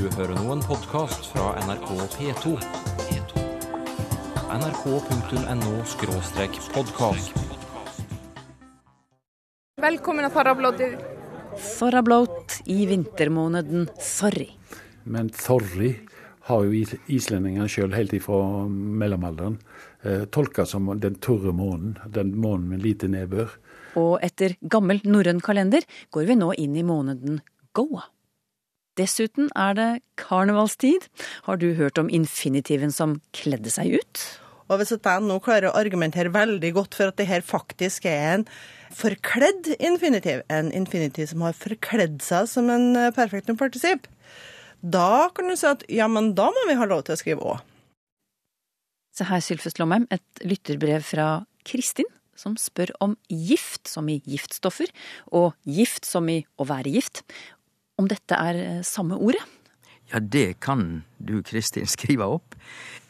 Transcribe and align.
Du 0.00 0.06
hører 0.16 0.32
nå 0.32 0.48
en 0.54 0.62
podkast 0.64 1.26
fra 1.28 1.50
NRK 1.60 1.90
P2. 2.14 2.54
nrk.no-podkast. 4.56 7.34
Velkommen 9.84 10.24
til 10.24 10.32
Farrablått. 10.32 10.80
Thorabloat 11.66 12.56
i 12.72 12.86
vintermåneden 12.88 13.90
Sorry. 14.00 14.48
Men 15.04 15.28
sorry 15.36 15.92
har 16.48 16.64
jo 16.64 16.72
is- 16.80 16.96
islendingene 17.12 17.68
sjøl 17.68 17.92
helt 17.92 18.12
ifra 18.16 18.40
mellomalderen 18.70 19.58
eh, 20.02 20.24
tolka 20.32 20.64
som 20.64 20.88
den 21.00 21.14
tørre 21.20 21.52
månen, 21.52 21.98
den 22.08 22.32
månen 22.40 22.68
med 22.72 22.80
lite 22.86 23.04
nedbør. 23.12 23.52
Og 24.00 24.16
etter 24.24 24.56
gammel 24.62 25.00
norrøn 25.04 25.40
kalender 25.44 25.82
går 26.10 26.24
vi 26.24 26.34
nå 26.40 26.52
inn 26.56 26.72
i 26.76 26.82
måneden 26.88 27.40
Goa. 27.76 28.00
Dessuten 29.00 29.48
er 29.56 29.76
det 29.78 29.88
karnevalstid. 30.20 31.06
Har 31.46 31.60
du 31.60 31.72
hørt 31.78 31.98
om 32.00 32.10
infinitiven 32.12 32.92
som 32.92 33.18
kledde 33.36 33.72
seg 33.72 33.96
ut? 33.96 34.24
Og 34.70 34.78
hvis 34.78 34.92
jeg 34.92 35.24
nå 35.24 35.38
klarer 35.42 35.70
å 35.70 35.78
argumentere 35.78 36.30
veldig 36.34 36.70
godt 36.76 36.98
for 36.98 37.10
at 37.10 37.18
det 37.18 37.26
her 37.30 37.42
faktisk 37.42 38.06
er 38.06 38.36
en 38.36 38.44
forkledd 38.94 39.72
infinitiv, 39.78 40.44
en 40.52 40.70
infinitiv 40.74 41.30
som 41.32 41.42
har 41.46 41.56
forkledd 41.58 42.20
seg 42.22 42.46
som 42.50 42.70
en 42.70 42.92
eh, 42.98 43.10
perfektum 43.14 43.58
particip, 43.58 44.06
da 44.80 45.28
kan 45.34 45.50
du 45.50 45.56
si 45.58 45.66
at 45.68 45.82
ja, 45.90 46.06
men 46.10 46.32
da 46.38 46.48
må 46.54 46.68
vi 46.68 46.78
ha 46.78 46.86
lov 46.88 47.04
til 47.06 47.16
å 47.16 47.20
skrive 47.20 47.54
òg. 47.54 47.66
Se 49.16 49.26
her, 49.26 49.42
Sylfest 49.42 49.80
Lomheim, 49.82 50.06
et 50.14 50.44
lytterbrev 50.46 51.02
fra 51.04 51.28
Kristin, 51.66 52.08
som 52.38 52.54
spør 52.56 52.92
om 53.04 53.16
gift 53.28 53.90
som 53.90 54.08
i 54.08 54.20
giftstoffer, 54.24 54.88
og 55.34 55.52
gift 55.66 56.06
som 56.08 56.30
i 56.32 56.40
å 56.56 56.66
være 56.70 56.94
gift. 56.94 57.24
Om 58.00 58.08
dette 58.08 58.36
er 58.36 58.56
eh, 58.56 58.84
samme 58.86 59.18
ordet? 59.20 59.42
Ja, 60.10 60.20
det 60.20 60.60
kan 60.64 61.02
du, 61.18 61.40
Kristin, 61.44 61.88
skrive 61.96 62.28
opp. 62.38 62.56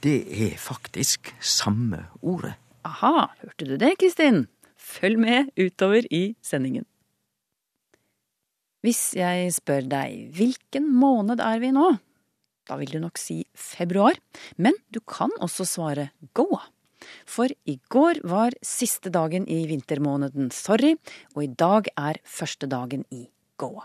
Det 0.03 0.25
er 0.27 0.59
faktisk 0.59 1.33
samme 1.39 2.09
ordet. 2.21 2.57
Aha, 2.89 3.29
hørte 3.45 3.69
du 3.69 3.77
det, 3.79 3.95
Kristin? 4.01 4.47
Følg 4.81 5.21
med 5.21 5.53
utover 5.61 6.09
i 6.11 6.35
sendingen. 6.43 6.87
Hvis 8.81 9.11
jeg 9.13 9.53
spør 9.53 9.85
deg 9.93 10.31
hvilken 10.35 10.87
måned 10.97 11.43
er 11.45 11.61
vi 11.61 11.69
i 11.69 11.77
nå, 11.77 11.91
da 12.65 12.79
vil 12.81 12.95
du 12.95 13.01
nok 13.03 13.21
si 13.21 13.43
februar, 13.53 14.17
men 14.57 14.77
du 14.89 15.03
kan 15.05 15.33
også 15.45 15.67
svare 15.69 16.11
Goa. 16.33 16.63
For 17.29 17.53
i 17.69 17.77
går 17.93 18.23
var 18.29 18.57
siste 18.65 19.13
dagen 19.13 19.47
i 19.49 19.63
vintermåneden 19.69 20.49
Sorry, 20.55 20.95
og 21.37 21.45
i 21.45 21.53
dag 21.53 21.93
er 21.97 22.21
første 22.25 22.69
dagen 22.71 23.05
i 23.13 23.27
Goa. 23.61 23.85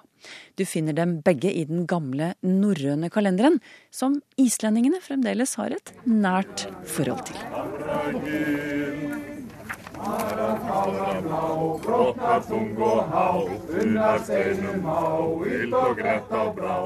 Du 0.58 0.66
finner 0.66 0.95
dem 0.98 1.20
begge 1.26 1.52
i 1.52 1.66
den 1.70 1.86
gamle 1.90 2.34
norrøne 2.45 3.12
kalenderen, 3.14 3.59
som 3.92 4.22
islendingene 4.42 5.04
fremdeles 5.04 5.58
har 5.59 5.76
et 5.76 5.94
nært 6.08 6.68
forhold 6.95 7.28
til. 7.30 7.38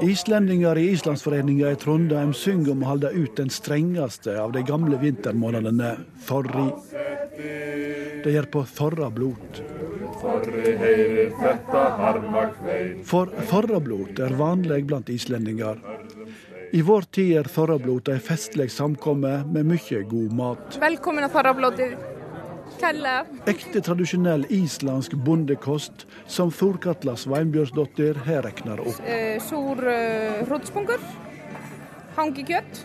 Islendinger 0.00 0.78
i 0.78 0.86
Islandsforeninga 0.94 1.72
i 1.72 1.78
Trondheim 1.80 2.32
synger 2.36 2.72
om 2.74 2.84
å 2.84 2.90
holde 2.92 3.12
ut 3.16 3.36
den 3.40 3.52
strengeste 3.52 4.36
av 4.40 4.54
de 4.56 4.64
gamle 4.66 5.00
vintermånedene, 5.02 5.92
Thorri. 6.28 6.68
Det 8.24 8.34
gjør 8.36 8.50
på 8.54 8.66
Thorrablot. 8.76 9.62
For 13.04 13.30
farrablot 13.48 14.18
er 14.20 14.34
vanlig 14.36 14.84
blant 14.90 15.08
islendinger. 15.08 15.80
I 16.76 16.82
vår 16.86 17.02
tid 17.16 17.30
er 17.40 17.48
farrablot 17.50 18.08
ei 18.12 18.18
festlig 18.22 18.68
samkomme 18.74 19.40
med 19.48 19.66
mye 19.72 20.02
god 20.10 20.32
mat. 20.36 20.78
Velkommen 20.82 21.24
til. 21.78 21.96
Ekte 23.50 23.80
tradisjonell 23.84 24.44
islandsk 24.52 25.16
bondekost 25.26 26.06
som 26.30 26.52
Thorkatla 26.54 27.16
Sveinbjørnsdottir 27.18 28.22
her 28.28 28.42
regner 28.46 28.80
opp. 28.84 29.00
Eh, 29.04 29.40
eh. 29.96 31.02
Hangekjøtt. 32.16 32.84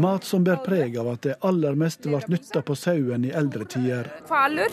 Mat 0.00 0.24
som 0.24 0.44
bærer 0.44 0.64
preg 0.64 0.96
av 0.98 1.12
at 1.12 1.26
det 1.26 1.36
aller 1.46 1.76
meste 1.78 2.08
ble 2.08 2.22
nytta 2.32 2.62
på 2.66 2.74
sauen 2.78 3.26
i 3.28 3.34
eldre 3.36 3.64
tider, 3.68 4.08
Falur. 4.26 4.72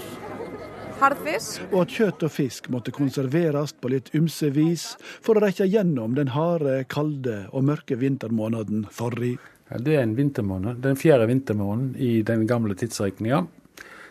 Hardfisk. 1.00 1.62
og 1.74 1.82
at 1.84 1.92
kjøtt 1.92 2.24
og 2.26 2.32
fisk 2.32 2.70
måtte 2.74 2.94
konserveres 2.96 3.74
på 3.78 3.90
litt 3.92 4.12
ymse 4.16 4.48
vis 4.56 4.86
for 5.24 5.36
å 5.36 5.44
rekke 5.44 5.68
gjennom 5.68 6.16
den 6.16 6.32
harde, 6.36 6.86
kalde 6.92 7.46
og 7.52 7.66
mørke 7.68 7.98
vintermåneden 8.00 8.86
forri. 8.96 9.36
Ja, 9.70 9.80
det 9.82 9.96
er 9.98 10.04
en 10.06 10.16
vintermåned, 10.18 10.80
den 10.86 10.98
fjerde 11.00 11.28
vintermåneden 11.30 11.96
i 12.00 12.22
den 12.26 12.46
gamle 12.48 12.78
tidsregninga. 12.80 13.44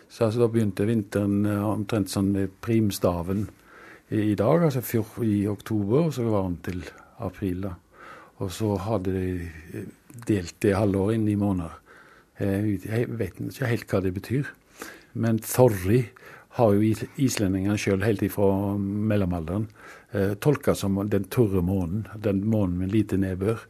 Så 0.09 0.27
altså, 0.27 0.43
da 0.43 0.49
begynte 0.51 0.85
vinteren 0.87 1.45
eh, 1.49 1.63
omtrent 1.65 2.11
sånn 2.11 2.33
ved 2.35 2.53
primstaven 2.63 3.47
i, 4.11 4.31
i 4.31 4.35
dag, 4.37 4.67
altså 4.67 4.83
fjor, 4.85 5.23
i 5.25 5.47
oktober, 5.49 6.05
og 6.09 6.13
så 6.13 6.27
var 6.29 6.45
den 6.49 6.59
til 6.67 6.83
april. 7.25 7.65
da. 7.65 7.73
Og 8.43 8.51
så 8.53 8.75
hadde 8.85 9.15
de 9.15 9.25
eh, 9.73 9.89
delt 10.29 10.59
det 10.63 10.75
halvåret 10.77 11.17
inn 11.17 11.27
i 11.31 11.39
måneder. 11.39 11.79
Eh, 12.37 12.75
Jeg 12.85 13.09
vet 13.17 13.41
ikke 13.41 13.71
helt 13.73 13.89
hva 13.89 14.03
det 14.05 14.13
betyr. 14.19 14.53
Men 15.15 15.39
Thorri 15.39 16.03
har 16.55 16.73
jo 16.73 16.81
is- 16.87 17.05
islendingene 17.19 17.77
sjøl 17.79 18.03
helt 18.05 18.23
ifra 18.23 18.47
mellomalderen 18.79 19.67
eh, 20.13 20.33
tolka 20.39 20.75
som 20.75 20.97
den 21.11 21.25
tørre 21.31 21.61
månen, 21.65 22.05
den 22.15 22.45
månen 22.47 22.77
med 22.79 22.93
lite 22.95 23.17
nedbør. 23.19 23.65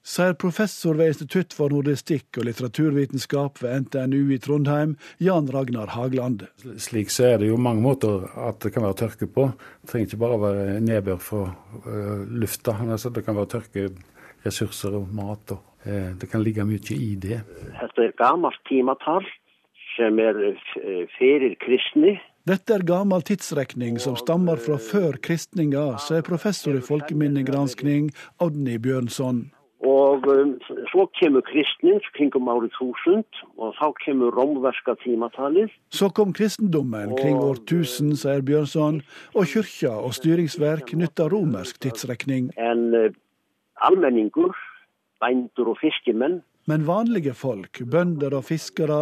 Sier 0.00 0.32
professor 0.40 0.96
ved 0.96 1.10
Institutt 1.12 1.52
for 1.52 1.68
nordistikk 1.68 2.38
og 2.40 2.46
litteraturvitenskap 2.48 3.58
ved 3.60 3.82
NTNU 3.84 4.30
i 4.32 4.38
Trondheim, 4.40 4.94
Jan 5.20 5.50
Ragnar 5.52 5.92
Hagland. 5.92 6.46
Slik 6.80 7.12
så 7.12 7.26
er 7.34 7.42
det 7.42 7.50
jo 7.50 7.58
mange 7.60 7.84
måter 7.84 8.24
at 8.48 8.62
det 8.64 8.72
kan 8.72 8.86
være 8.86 8.96
tørke 9.02 9.28
på. 9.28 9.50
Det 9.82 9.92
trenger 9.92 10.08
ikke 10.08 10.22
bare 10.22 10.40
være 10.46 10.80
nedbør 10.86 11.20
fra 11.20 11.42
øh, 11.84 12.24
lufta. 12.32 12.78
Altså, 12.88 13.12
det 13.12 13.26
kan 13.26 13.36
være 13.36 13.52
tørkeressurser 13.58 14.96
og 15.02 15.12
mat. 15.20 15.52
Og, 15.52 15.60
eh, 15.84 16.16
det 16.16 16.30
kan 16.32 16.40
ligge 16.48 16.64
mye 16.64 16.96
i 16.96 17.12
det. 17.20 17.42
Dette 17.76 18.08
er 18.08 18.16
gammelt 18.16 18.56
timetall 18.72 19.28
som 19.98 20.16
er 20.22 20.40
eh, 20.48 21.04
fyrir 21.18 21.58
kristni 21.60 22.16
Dette 22.48 22.72
er 22.72 22.80
gammel 22.88 23.20
tidsrekning 23.20 23.98
som 24.00 24.14
stammer 24.16 24.56
fra 24.64 24.78
før 24.80 25.18
kristninga, 25.20 25.98
sier 26.00 26.24
professor 26.24 26.72
i 26.72 26.80
folkeminnegranskning 26.80 28.06
Odny 28.40 28.78
Bjørnson. 28.80 29.50
og 29.84 30.24
så 30.92 31.04
kommer 31.20 31.44
kemur 31.44 32.00
kring 32.16 32.32
om 32.36 32.48
árið 32.48 32.72
1000 32.80 33.24
og 33.58 33.74
så 33.76 33.92
kommer 34.04 34.32
rómverska 34.32 34.94
timetallet. 35.04 35.70
Så 35.92 36.08
kom 36.08 36.32
kristendommen 36.32 37.12
kring 37.20 37.36
år 37.36 37.60
1000, 37.60 38.16
sier 38.16 38.40
Bjørnson, 38.40 39.02
og 39.34 39.44
kyrkja 39.44 39.92
og 39.92 40.14
styringsverk 40.16 40.94
nytta 40.96 41.28
romersk 41.28 41.80
tidsrekning. 41.80 42.52
en 42.56 42.94
allmenninger, 42.94 43.12
almenningur, 43.80 44.56
bændur 45.20 45.68
og 45.68 45.78
fiskimenn 45.80 46.40
Men 46.70 46.84
vanlige 46.86 47.32
folk, 47.34 47.80
bønder 47.90 48.36
og 48.38 48.44
fiskere, 48.46 49.00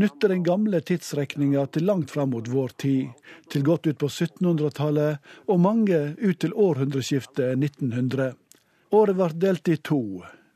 nytter 0.00 0.32
den 0.32 0.44
gamle 0.46 0.80
tidsregninga 0.80 1.66
til 1.74 1.84
langt 1.90 2.14
fram 2.14 2.32
mot 2.32 2.48
vår 2.48 2.72
tid, 2.80 3.10
til 3.52 3.66
godt 3.66 3.90
ut 3.90 3.98
på 4.00 4.08
1700-tallet, 4.08 5.20
og 5.52 5.60
mange 5.60 5.98
ut 6.16 6.38
til 6.40 6.56
århundreskiftet 6.56 7.58
1900. 7.58 8.30
Året 8.96 9.18
ble 9.18 9.28
delt 9.44 9.68
i 9.68 9.76
to, 9.76 10.00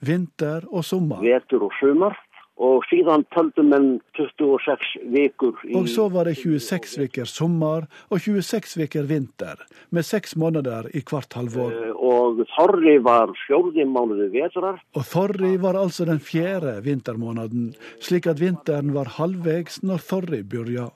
vinter 0.00 0.64
og 0.70 0.86
sommer. 0.88 1.20
Vinter 1.20 1.68
og 1.68 1.76
sumar 1.82 2.16
og 2.62 2.84
siden 2.86 3.24
talte 3.34 3.64
menn 3.66 3.96
26 4.14 5.00
uker. 5.02 5.56
Og 5.74 5.88
så 5.90 6.06
var 6.12 6.28
det 6.28 6.36
26 6.38 7.08
uker 7.08 7.26
sommer 7.26 7.88
og 8.14 8.20
26 8.22 8.86
uker 8.86 9.08
vinter, 9.10 9.58
med 9.90 10.06
seks 10.06 10.36
måneder 10.38 10.86
i 10.94 11.02
hvert 11.02 11.34
halvår. 11.34 11.72
uh, 11.74 11.92
og 11.98 12.44
Thorri 12.54 12.98
var 13.02 13.32
fjórði 13.46 13.86
mánuði 13.90 14.30
vetrar 14.36 14.78
Og 14.94 15.06
Thorri 15.10 15.56
var 15.58 15.78
altså 15.78 16.06
den 16.06 16.22
fjerde 16.22 16.78
vintermåneden, 16.84 17.72
slik 18.00 18.26
at 18.30 18.40
vinteren 18.40 18.94
var 18.94 19.16
halvvegs 19.18 19.82
når 19.82 20.06
Thorri 20.08 20.42
begynte. 20.42 20.92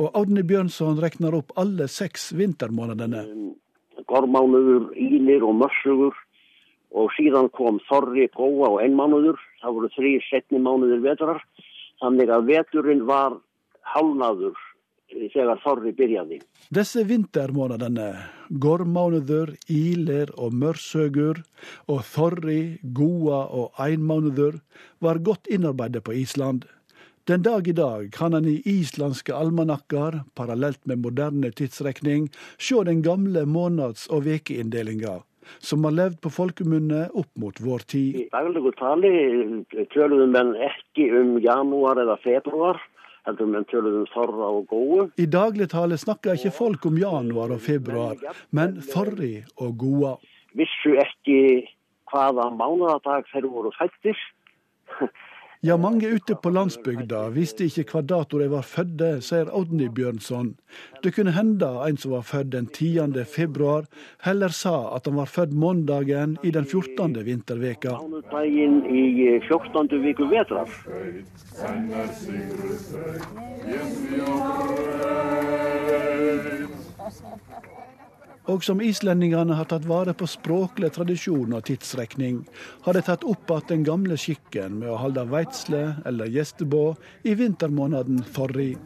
Og 0.00 0.14
Árni 0.16 0.44
Bjørnson 0.46 1.00
regner 1.02 1.34
opp 1.36 1.52
alle 1.60 1.88
seks 1.90 2.30
vintermånedene. 2.38 3.24
Gårdmåneder, 4.06 4.92
iler 4.94 5.42
og 5.42 5.56
mörsugur 5.58 6.14
og 6.94 7.10
síðan 7.16 7.50
kom 7.56 7.80
þorri, 7.88 8.28
góa 8.34 8.76
og 8.76 8.82
einmánuður 8.84 9.40
það 9.62 9.76
voru 9.78 9.90
þrý 9.96 10.12
setni 10.28 10.62
mánuður 10.62 11.02
vetrar 11.04 11.42
þannig 12.02 12.32
að 12.32 12.48
veturinn 12.52 13.04
var 13.08 13.38
hálnaður 13.94 14.54
eh, 15.12 15.26
þegar 15.34 15.62
þorri 15.64 15.94
byrjaði 15.96 16.40
Þessi 16.66 17.04
vintermånedene, 17.06 18.08
gormánuður, 18.62 19.52
iler 19.70 20.32
og 20.34 20.54
Mörsögur 20.58 21.42
og 21.86 22.00
Thorri, 22.10 22.78
goa 22.82 23.44
og 23.54 23.78
einmánuður, 23.78 24.58
var 24.98 25.22
godt 25.22 25.46
innarbeidet 25.46 26.02
på 26.06 26.16
Island. 26.18 26.66
Den 27.26 27.42
dag 27.42 27.66
i 27.66 27.74
dag 27.74 28.10
kan 28.14 28.34
en 28.38 28.44
i 28.50 28.60
islandske 28.70 29.34
almanakker, 29.34 30.20
parallelt 30.38 30.82
med 30.86 31.00
moderne 31.02 31.50
tidsrekning, 31.50 32.28
se 32.58 32.82
den 32.86 33.02
gamle 33.02 33.42
måneds- 33.46 34.06
og 34.10 34.26
vekeinndelinga. 34.26 35.20
Som 35.58 35.84
har 35.84 35.94
levd 35.96 36.20
på 36.24 36.32
folkemunne 36.32 37.06
opp 37.14 37.30
mot 37.40 37.60
vår 37.60 37.86
tid. 37.90 38.20
I 38.22 38.28
daglig 38.32 38.72
tale 38.78 39.10
menn 40.30 40.52
februar. 42.22 42.80
I 45.18 45.26
dagligtale 45.26 45.98
snakker 45.98 46.38
ikke 46.38 46.54
folk 46.54 46.86
om 46.86 46.98
januar 47.00 47.54
og 47.56 47.60
februar, 47.60 48.14
men 48.54 48.78
þorri 48.92 49.44
og 49.58 49.72
goa. 49.80 50.12
du 50.84 50.94
ikke 50.94 51.40
hvilken 52.06 52.54
mánudadag 52.60 53.26
þeir 53.32 53.48
var 53.50 53.72
fættir. 53.80 54.18
Ja, 55.60 55.76
mange 55.76 56.08
ute 56.08 56.34
på 56.36 56.50
landsbygda 56.52 57.22
visste 57.32 57.64
ikke 57.64 57.86
hva 57.88 58.02
dato 58.04 58.38
de 58.38 58.48
var 58.52 58.64
fødde, 58.68 59.22
sier 59.24 59.48
Odny 59.56 59.88
Bjørnson. 59.88 60.50
Det 61.02 61.14
kunne 61.16 61.32
hende 61.32 61.70
en 61.86 61.96
som 61.96 62.12
var 62.12 62.26
født 62.28 62.50
den 62.52 62.66
10. 62.68 63.24
februar, 63.24 63.88
heller 64.26 64.52
sa 64.52 64.74
at 64.96 65.08
han 65.08 65.16
var 65.16 65.32
født 65.32 65.56
mandagen 65.56 66.36
i 66.44 66.52
den 66.52 66.68
14. 66.68 67.16
vinterveka. 67.24 67.96
Mánudaginn 68.04 68.82
í 68.84 69.06
eh, 69.32 69.48
14. 69.48 69.88
viku 70.04 70.28
vetrar. 70.28 70.68
Og 78.46 78.62
som 78.62 78.80
islendingene 78.82 79.56
har 79.58 79.66
tatt 79.70 79.86
vare 79.90 80.14
på 80.14 80.28
språklig 80.30 80.92
tradisjon 80.94 81.54
og 81.56 81.64
tidsrekning, 81.66 82.44
har 82.86 82.94
de 82.94 83.02
tatt 83.02 83.24
opp 83.26 83.50
igjen 83.50 83.70
den 83.72 83.86
gamle 83.86 84.18
skikken 84.20 84.78
med 84.80 84.92
å 84.92 85.00
holde 85.02 85.24
veitsle 85.32 85.82
eller 86.06 86.30
gjestebå 86.30 86.84
i 87.26 87.34
vintermåneden 87.38 88.22
forri. 88.36 88.76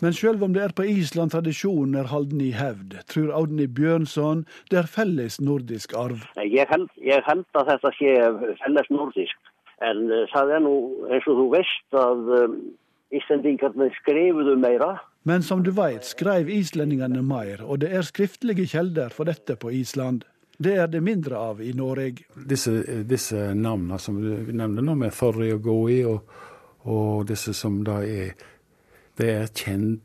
Men 0.00 0.12
selv 0.12 0.44
om 0.44 0.52
det 0.52 0.62
er 0.62 0.74
på 0.76 0.84
Island 0.88 1.32
tradisjonen 1.32 1.96
er 2.00 2.08
holden 2.08 2.40
i 2.44 2.52
hevd, 2.56 2.98
tror 3.08 3.32
Audny 3.36 3.66
Bjørnson 3.66 4.44
det 4.70 4.80
er 4.82 4.88
felles 4.92 5.38
nordisk 5.40 5.92
arv. 5.96 6.24
Jeg 6.36 6.68
held, 6.70 6.88
jeg 7.00 7.24
held 7.28 7.44
at 7.56 7.70
dette 7.70 7.92
skjer 7.96 8.40
felles 8.62 8.90
nordisk. 8.92 9.52
En 9.84 10.06
det 10.08 10.24
er 10.32 10.68
eins 11.12 11.28
og 11.28 11.36
þú 11.36 11.46
veist 11.52 11.96
að 12.00 12.32
um, 12.32 12.56
Íslendingarnir 13.14 13.92
skrifuðu 14.00 14.56
meira. 14.58 14.96
Men 15.26 15.42
som 15.42 15.62
du 15.62 15.72
veit, 15.74 16.06
skrev 16.06 16.50
islendingene 16.54 17.18
mer, 17.26 17.64
og 17.66 17.80
det 17.82 17.90
er 17.90 18.06
skriftlige 18.06 18.68
kjelder 18.70 19.10
for 19.10 19.26
dette 19.26 19.56
på 19.58 19.72
Island. 19.74 20.22
Det 20.62 20.76
er 20.78 20.86
det 20.88 21.02
mindre 21.02 21.40
av 21.50 21.60
i 21.60 21.72
Norge. 21.76 22.28
Disse, 22.48 23.02
disse 23.04 23.48
navnene 23.58 23.98
som 24.00 24.20
du 24.22 24.52
nevner 24.54 24.86
nå, 24.86 24.94
med 24.94 25.10
Thorry 25.16 25.50
og 25.56 25.66
Goi, 25.66 25.98
og, 26.06 26.30
og 26.86 27.26
disse 27.28 27.56
som 27.58 27.82
da 27.84 28.02
er 28.06 28.36
Det 29.16 29.30
er 29.32 29.46
kjent 29.48 30.02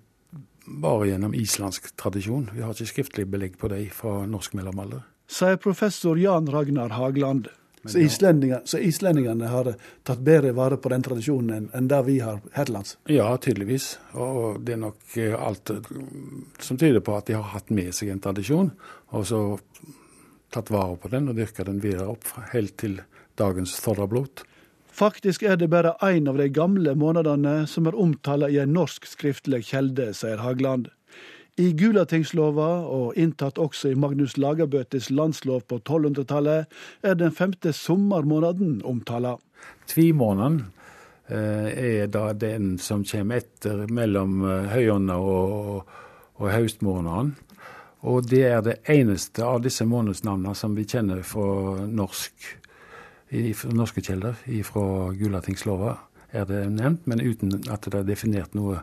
bare 0.82 1.10
gjennom 1.10 1.34
islandsk 1.36 1.90
tradisjon. 2.00 2.50
Vi 2.56 2.62
har 2.64 2.74
ikke 2.74 2.94
skriftlig 2.94 3.26
belegg 3.30 3.58
på 3.60 3.68
dem 3.72 3.90
fra 3.94 4.22
norsk 4.30 4.54
mellomalder. 4.56 5.04
Sier 5.32 5.58
professor 5.60 6.18
Jan 6.20 6.48
Ragnar 6.50 6.96
Hagland. 6.96 7.50
Så, 7.86 7.98
islendingene, 7.98 8.62
så 8.66 8.78
islendingene 8.78 9.48
har 9.50 9.72
tatt 10.06 10.20
bedre 10.22 10.52
vare 10.54 10.78
på 10.78 10.92
den 10.94 11.02
tradisjonen 11.02 11.56
enn 11.56 11.70
enn 11.74 11.88
det 11.90 12.02
vi 12.06 12.20
har 12.22 12.38
her 12.54 12.68
til 12.70 12.76
lands? 12.78 12.98
Ja, 13.10 13.32
tydeligvis. 13.42 13.96
Og 14.14 14.62
det 14.62 14.76
er 14.76 14.84
nok 14.84 15.18
eh, 15.18 15.34
alt 15.34 15.74
eh, 15.74 15.90
som 16.62 16.78
tyder 16.78 17.02
på 17.02 17.16
at 17.18 17.32
de 17.32 17.40
har 17.40 17.50
hatt 17.56 17.74
med 17.74 17.90
seg 17.98 18.14
en 18.14 18.22
tradisjon, 18.22 18.70
og 19.18 19.26
så 19.26 19.42
tatt 20.54 20.70
vare 20.70 21.00
på 21.02 21.10
den 21.10 21.32
og 21.32 21.40
dyrka 21.40 21.66
den 21.66 21.82
videre 21.82 22.12
opp 22.14 22.28
helt 22.54 22.78
til 22.78 23.00
dagens 23.40 23.74
Thorrablot. 23.82 24.46
Faktisk 24.92 25.44
er 25.48 25.56
det 25.56 25.72
bare 25.72 25.96
én 26.04 26.28
av 26.30 26.38
de 26.38 26.50
gamle 26.52 26.94
månedene 27.00 27.64
som 27.68 27.88
er 27.88 27.96
omtalt 27.98 28.52
i 28.52 28.60
en 28.62 28.74
norsk 28.76 29.08
skriftlig 29.08 29.64
kjelde, 29.70 30.12
sier 30.14 30.44
Hagland. 30.44 30.92
I 31.60 31.72
Gulatingslova, 31.76 32.70
og 32.88 33.18
inntatt 33.20 33.60
også 33.60 33.92
i 33.92 33.98
Magnus 34.00 34.38
Lagerbøtes 34.40 35.10
landslov 35.12 35.66
på 35.68 35.82
1200-tallet, 35.82 36.70
er 37.04 37.18
den 37.20 37.34
femte 37.36 37.74
sommermåneden 37.76 38.80
omtala. 38.88 39.36
Tvimåneden 39.92 40.62
eh, 41.28 41.68
er 42.02 42.08
da 42.08 42.32
den 42.32 42.78
som 42.80 43.04
kommer 43.04 43.42
etter 43.44 43.84
mellom 43.92 44.40
eh, 44.48 44.72
høyånda 44.72 45.20
og, 45.20 45.92
og 46.40 46.54
høstmåneden. 46.56 47.36
Og 48.08 48.32
det 48.32 48.46
er 48.48 48.64
det 48.66 48.80
eneste 48.90 49.44
av 49.46 49.60
disse 49.62 49.86
månedsnavnene 49.86 50.56
som 50.58 50.74
vi 50.78 50.88
kjenner 50.90 51.22
fra 51.28 51.84
norsk, 51.86 52.48
fra 53.30 53.76
norske 53.76 54.02
kilder. 54.08 54.40
Fra 54.66 54.86
Gulatingslova 55.20 55.98
er 56.32 56.48
det 56.50 56.64
nevnt, 56.72 57.06
men 57.12 57.22
uten 57.22 57.60
at 57.70 57.86
det 57.86 58.00
er 58.00 58.08
definert 58.08 58.56
noe 58.58 58.80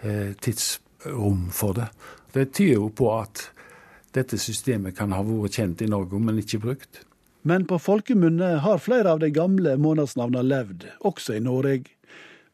eh, 0.00 0.32
tidsrom 1.06 1.50
for 1.50 1.74
det. 1.74 1.88
Det 2.32 2.52
tyder 2.52 2.74
jo 2.74 2.90
på 2.90 3.10
at 3.20 3.50
dette 4.12 4.38
systemet 4.38 4.96
kan 4.96 5.12
ha 5.12 5.22
vært 5.22 5.56
kjent 5.56 5.82
i 5.82 5.88
Norge, 5.88 6.18
men 6.18 6.38
ikke 6.38 6.58
brukt. 6.58 7.04
Men 7.42 7.66
på 7.66 7.78
folkemunne 7.78 8.58
har 8.60 8.78
flere 8.78 9.12
av 9.12 9.20
de 9.20 9.30
gamle 9.30 9.76
månedsnavna 9.76 10.42
levd, 10.42 10.86
også 11.00 11.36
i 11.36 11.40
Norge. 11.40 11.92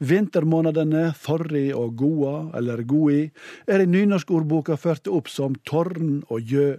Vintermånedene 0.03 1.13
Forri 1.15 1.73
og 1.73 1.97
Goa, 1.97 2.51
eller 2.59 2.83
Goi, 2.83 3.31
er 3.67 3.81
i 3.81 3.87
nynorskordboka 3.87 4.77
ført 4.77 5.07
opp 5.09 5.31
som 5.31 5.55
Torn 5.65 6.25
og 6.29 6.41
Gjø. 6.43 6.77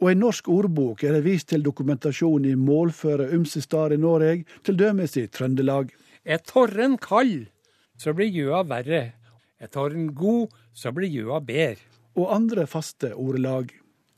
Og 0.00 0.10
i 0.10 0.18
norsk 0.18 0.48
ordbok 0.50 1.04
er 1.04 1.14
det 1.14 1.24
vist 1.26 1.50
til 1.50 1.62
dokumentasjon 1.62 2.46
i 2.46 2.56
målføre 2.58 3.28
ymse 3.34 3.62
steder 3.62 3.94
i 3.94 4.00
Norge, 4.00 4.44
til 4.62 4.78
dømes 4.78 5.16
i 5.18 5.26
Trøndelag. 5.26 5.90
Er 6.24 6.42
torren 6.46 6.96
kald, 6.98 7.50
så 7.98 8.14
blir 8.14 8.30
gjøa 8.30 8.62
verre. 8.70 9.19
Er 9.60 9.68
tårn 9.68 10.08
god, 10.16 10.54
så 10.72 10.92
blir 10.96 11.12
gjøa 11.12 11.40
bedre. 11.44 11.84
Og 12.16 12.32
andre 12.34 12.66
faste 12.66 13.12
ordelag. 13.14 13.70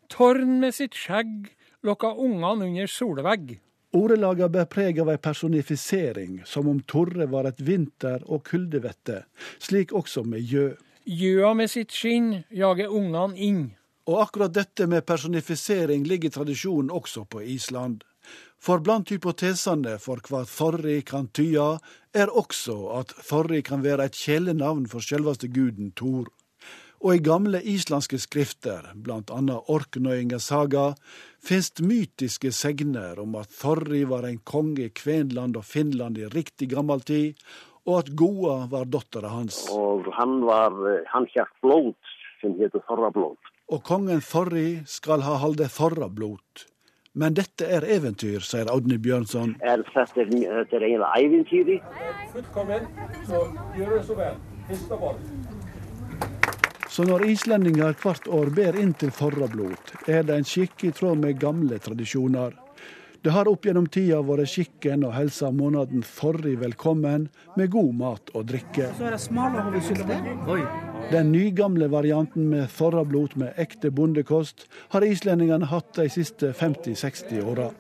Tårn 0.09 0.61
med 0.63 0.75
sitt 0.75 0.95
skjegg 0.97 1.51
lokka 1.85 2.15
ungene 2.15 2.69
under 2.69 2.89
solvegg. 2.89 3.59
Ordelaga 3.93 4.49
bærer 4.49 4.71
preg 4.73 5.01
av 5.03 5.11
ei 5.13 5.19
personifisering, 5.21 6.39
som 6.49 6.69
om 6.71 6.79
Torre 6.89 7.27
var 7.29 7.45
et 7.51 7.61
vinter- 7.61 8.25
og 8.25 8.47
kuldevette, 8.49 9.25
slik 9.61 9.93
også 9.93 10.25
med 10.25 10.47
Gjø. 10.49 10.71
Gjøa 11.05 11.53
med 11.59 11.69
sitt 11.69 11.93
skinn 11.93 12.45
jager 12.49 12.89
ungene 12.89 13.37
inn. 13.37 13.63
Og 14.09 14.23
akkurat 14.23 14.55
dette 14.55 14.87
med 14.87 15.05
personifisering 15.07 16.07
ligger 16.09 16.31
i 16.31 16.35
tradisjonen 16.39 16.91
også 16.91 17.27
på 17.29 17.43
Island. 17.43 18.07
For 18.63 18.79
blant 18.79 19.11
hypotesene 19.11 19.97
for 19.99 20.21
hva 20.23 20.45
Thorri 20.47 21.01
kan 21.03 21.25
tya, 21.35 21.81
er 22.15 22.31
også 22.31 22.77
at 22.95 23.11
Thorri 23.27 23.59
kan 23.67 23.83
være 23.83 24.07
et 24.07 24.15
kjælenavn 24.15 24.85
for 24.93 25.03
selveste 25.03 25.51
guden 25.51 25.91
Thor. 25.99 26.29
Og 27.03 27.17
i 27.17 27.25
gamle 27.27 27.59
islandske 27.59 28.21
skrifter, 28.23 28.93
blant 28.95 29.35
annet 29.35 29.67
Orknøyinga 29.67 30.39
saga, 30.39 30.93
finnes 31.43 31.75
mytiske 31.83 32.55
segner 32.55 33.19
om 33.19 33.35
at 33.43 33.51
Thorri 33.51 34.05
var 34.07 34.31
en 34.31 34.39
konge 34.47 34.87
i 34.87 34.95
Kvenland 34.95 35.59
og 35.59 35.67
Finland 35.67 36.23
i 36.23 36.31
riktig 36.31 36.71
gammel 36.77 37.03
tid, 37.03 37.35
og 37.83 38.05
at 38.05 38.15
Goa 38.15 38.69
var 38.71 38.87
dattera 38.87 39.35
hans. 39.41 39.65
Og 39.75 40.07
han 40.15 40.39
var, 40.47 40.79
han 41.11 41.27
kjært 41.35 41.57
blod, 41.67 41.97
som 42.39 42.55
heter 42.63 42.87
Thorrablod. 42.87 43.41
Og 43.75 43.83
kongen 43.83 44.23
Thorri 44.23 44.85
skal 44.87 45.27
ha 45.27 45.41
halde 45.43 45.67
Þorrablot. 45.67 46.69
Men 47.13 47.35
dette 47.37 47.67
er 47.69 47.85
eventyr, 47.85 48.41
sier 48.41 48.71
Audny 48.73 48.97
Bjørnson. 49.03 49.51
Er 49.61 49.83
þetta 49.93 50.25
þetta 50.25 50.79
er 50.79 50.87
eiginlega 50.87 51.11
ævintýri. 51.21 51.77
Fullkommen, 52.33 52.87
så 53.29 53.43
gjør 53.77 53.93
det 53.99 54.05
så 54.09 54.17
vel. 54.17 54.41
Og. 54.97 55.21
Så 56.89 57.05
når 57.09 57.27
islendinger 57.35 57.99
hvert 58.01 58.29
år 58.33 58.49
ber 58.57 58.79
inn 58.81 58.95
til 58.97 59.13
Forrablot, 59.13 59.93
er 60.09 60.25
det 60.29 60.39
en 60.39 60.49
skikk 60.49 60.87
i 60.89 60.95
tråd 60.97 61.21
med 61.21 61.41
gamle 61.41 61.77
tradisjoner. 61.85 62.57
Det 63.23 63.31
har 63.31 63.49
opp 63.49 63.67
gjennom 63.67 63.85
tida 63.87 64.17
vært 64.27 64.51
skikken 64.51 65.05
å 65.07 65.13
hilse 65.15 65.47
måneden 65.55 66.03
forrige 66.03 66.59
velkommen 66.65 67.29
med 67.55 67.71
god 67.71 67.93
mat 68.01 68.33
og 68.35 68.49
drikke. 68.51 68.89
Så 68.99 69.07
er 69.07 69.15
det 69.15 69.21
smalahove 69.23 70.59
Den 71.13 71.31
nygamle 71.31 71.87
varianten 71.93 72.49
med 72.51 72.67
forrablot 72.75 73.37
med 73.39 73.55
ekte 73.63 73.93
bondekost 73.95 74.67
har 74.91 75.07
islendingene 75.07 75.71
hatt 75.71 75.95
de 76.01 76.09
siste 76.11 76.51
50-60 76.51 77.47
åra. 77.47 77.71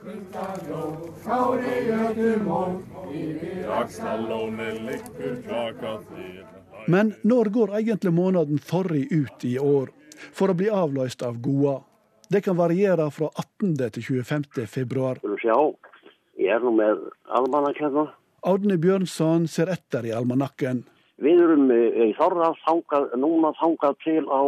Men 6.86 7.14
når 7.22 7.56
går 7.58 7.78
egentlig 7.80 8.14
måneden 8.14 8.62
forrige 8.62 9.24
ut 9.24 9.50
i 9.50 9.56
år, 9.58 9.90
for 10.30 10.54
å 10.54 10.54
bli 10.54 10.70
avløst 10.70 11.26
av 11.26 11.42
Goa? 11.42 11.80
Det 12.32 12.40
kan 12.40 12.56
variere 12.56 13.10
fra 13.10 13.28
18. 13.36 13.90
til 13.92 14.02
25. 14.24 14.66
februar. 14.66 15.18
Audne 18.42 18.78
Bjørnson 18.78 19.44
ser 19.48 19.68
etter 19.74 20.08
i 20.08 20.14
almanakken. 20.16 20.80
Vi 21.22 21.34
er 21.34 21.52
i 21.52 22.06
í 22.06 22.14
Þorra 22.16 22.48
þangað, 22.62 23.12
núna 23.20 23.52
þangað 23.60 24.00
til 24.06 24.24
á 24.32 24.42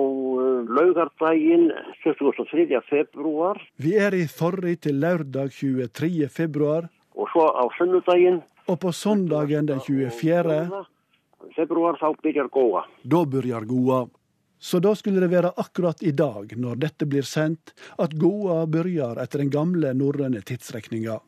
laugardaginn 0.79 1.69
23. 2.07 2.81
februar 2.89 3.61
Vi 3.77 3.95
er 4.01 4.17
i 4.17 4.25
Thorri 4.33 4.75
til 4.81 4.99
lørdag 5.05 5.53
23. 5.53 6.33
februar, 6.33 6.89
og 7.15 7.29
svo 7.37 7.47
á 7.53 7.69
sunnudaginn 7.77 8.41
og 8.67 8.81
på 8.81 8.97
søndagen 8.97 9.69
den 9.69 9.85
24. 9.85 10.85
februar 11.55 12.01
þá 12.01 12.09
byrjar 12.25 12.49
góa. 12.49 12.89
Da 13.05 13.27
byrjar 13.29 13.69
Goa. 13.69 14.07
Så 14.65 14.81
da 14.81 14.95
skulle 14.97 15.21
det 15.21 15.29
være 15.29 15.51
akkurat 15.61 16.03
i 16.03 16.11
dag, 16.17 16.55
når 16.57 16.79
dette 16.81 17.05
blir 17.05 17.27
sendt, 17.29 17.75
at 18.01 18.15
Goa 18.17 18.63
begynner 18.65 19.19
etter 19.21 19.43
den 19.43 19.51
gamle 19.53 19.91
norrøne 19.93 20.41
tidsrekninga. 20.41 21.19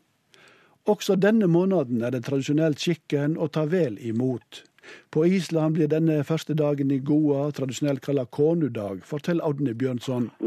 Også 0.88 1.16
denne 1.20 1.44
måneden 1.50 2.00
er 2.06 2.14
det 2.14 2.22
tradisjonelt 2.24 2.80
skikken 2.80 3.36
å 3.36 3.50
ta 3.52 3.66
vel 3.68 3.98
imot. 4.00 4.62
På 5.10 5.26
Island 5.26 5.74
blir 5.76 5.88
denne 5.90 6.24
første 6.24 6.54
dagen 6.56 6.90
i 6.94 6.98
Goa 7.02 7.50
tradisjonelt 7.52 8.00
kalla 8.06 8.24
konudag, 8.24 9.02
forteller 9.04 9.44
Audne 9.44 9.74
Bjørnson. 9.74 10.30
Eh, 10.40 10.46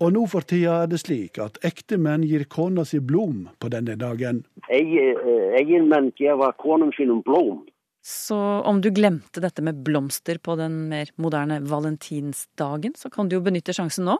Og 0.00 0.12
nå 0.16 0.22
for 0.32 0.40
tida 0.40 0.82
er 0.82 0.90
det 0.90 1.00
slik 1.04 1.38
at 1.44 1.60
ektemenn 1.62 2.24
gir 2.26 2.44
kona 2.50 2.84
si 2.88 2.98
blom 2.98 3.48
på 3.60 3.70
denne 3.70 3.94
dagen. 4.00 4.42
Egenmenn 4.66 6.10
gir 6.18 6.42
konen 6.58 6.90
sin 6.96 7.22
blom. 7.22 7.62
Så 8.04 8.36
om 8.36 8.80
du 8.84 8.90
glemte 8.92 9.40
dette 9.40 9.62
med 9.64 9.78
blomster 9.80 10.36
på 10.36 10.58
den 10.60 10.74
mer 10.90 11.08
moderne 11.16 11.56
valentinsdagen, 11.64 12.92
så 13.00 13.08
kan 13.08 13.30
du 13.30 13.38
jo 13.38 13.44
benytte 13.46 13.72
sjansen 13.72 14.04
nå. 14.04 14.18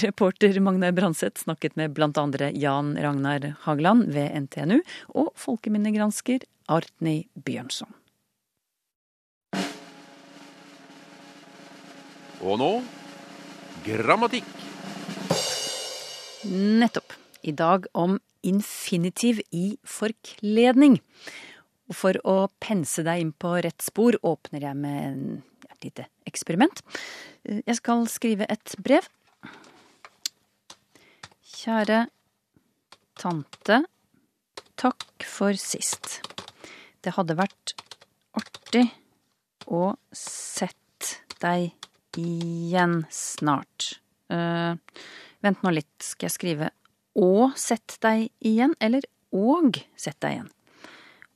Reporter 0.00 0.56
Magne 0.64 0.88
Branseth 0.96 1.42
snakket 1.44 1.76
med 1.76 2.00
andre 2.00 2.48
Jan 2.56 2.94
Ragnar 2.96 3.44
Hageland 3.66 4.08
ved 4.16 4.32
NTNU 4.46 4.80
og 5.20 5.34
folkeminnegransker 5.36 6.48
Artni 6.72 7.28
Bjørnson. 7.36 7.92
Og 12.40 12.56
nå 12.56 12.72
grammatikk. 13.84 14.48
Nettopp. 16.48 17.20
I 17.44 17.52
dag 17.52 17.84
om 17.92 18.16
infinitiv 18.40 19.44
i 19.52 19.76
forkledning. 19.84 21.02
Og 21.90 21.96
for 21.98 22.18
å 22.24 22.36
pense 22.62 23.04
deg 23.04 23.20
inn 23.20 23.34
på 23.36 23.52
rett 23.64 23.84
spor 23.84 24.16
åpner 24.24 24.64
jeg 24.68 24.78
med 24.80 25.42
et 25.68 25.84
lite 25.84 26.06
eksperiment. 26.28 26.80
Jeg 27.44 27.76
skal 27.80 28.06
skrive 28.08 28.48
et 28.48 28.76
brev. 28.80 29.08
Kjære 31.54 32.06
tante. 33.20 33.82
Takk 34.80 35.26
for 35.28 35.56
sist. 35.60 36.22
Det 37.04 37.14
hadde 37.18 37.36
vært 37.36 37.76
artig 38.36 38.86
å 39.68 39.92
sett 40.16 41.18
deg 41.42 41.72
igjen 42.20 43.02
snart. 43.12 43.98
Uh, 44.32 44.74
vent 45.44 45.60
nå 45.62 45.74
litt, 45.76 45.94
skal 46.00 46.30
jeg 46.30 46.36
skrive 46.38 46.70
å 47.14 47.50
sett 47.60 47.98
deg 48.02 48.30
igjen, 48.40 48.74
eller 48.80 49.04
og 49.34 49.78
sett 50.00 50.18
deg 50.24 50.38
igjen? 50.38 50.52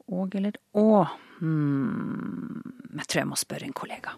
Og 0.08 0.34
eller 0.38 0.56
å? 0.72 1.04
Hmm, 1.38 2.62
jeg 2.96 3.06
tror 3.06 3.20
jeg 3.20 3.28
må 3.28 3.38
spørre 3.38 3.68
en 3.68 3.76
kollega. 3.76 4.14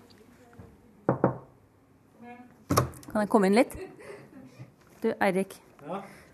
Kan 3.11 3.25
jeg 3.25 3.31
komme 3.33 3.51
inn 3.51 3.59
litt? 3.59 3.75
Du, 5.03 5.11
Eirik. 5.19 5.57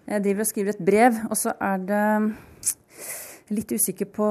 Jeg 0.06 0.22
driver 0.22 0.44
og 0.44 0.50
skriver 0.50 0.74
et 0.74 0.84
brev, 0.86 1.16
og 1.30 1.38
så 1.40 1.54
er 1.56 1.80
det 1.88 2.04
litt 3.56 3.72
usikker 3.72 4.10
på 4.12 4.26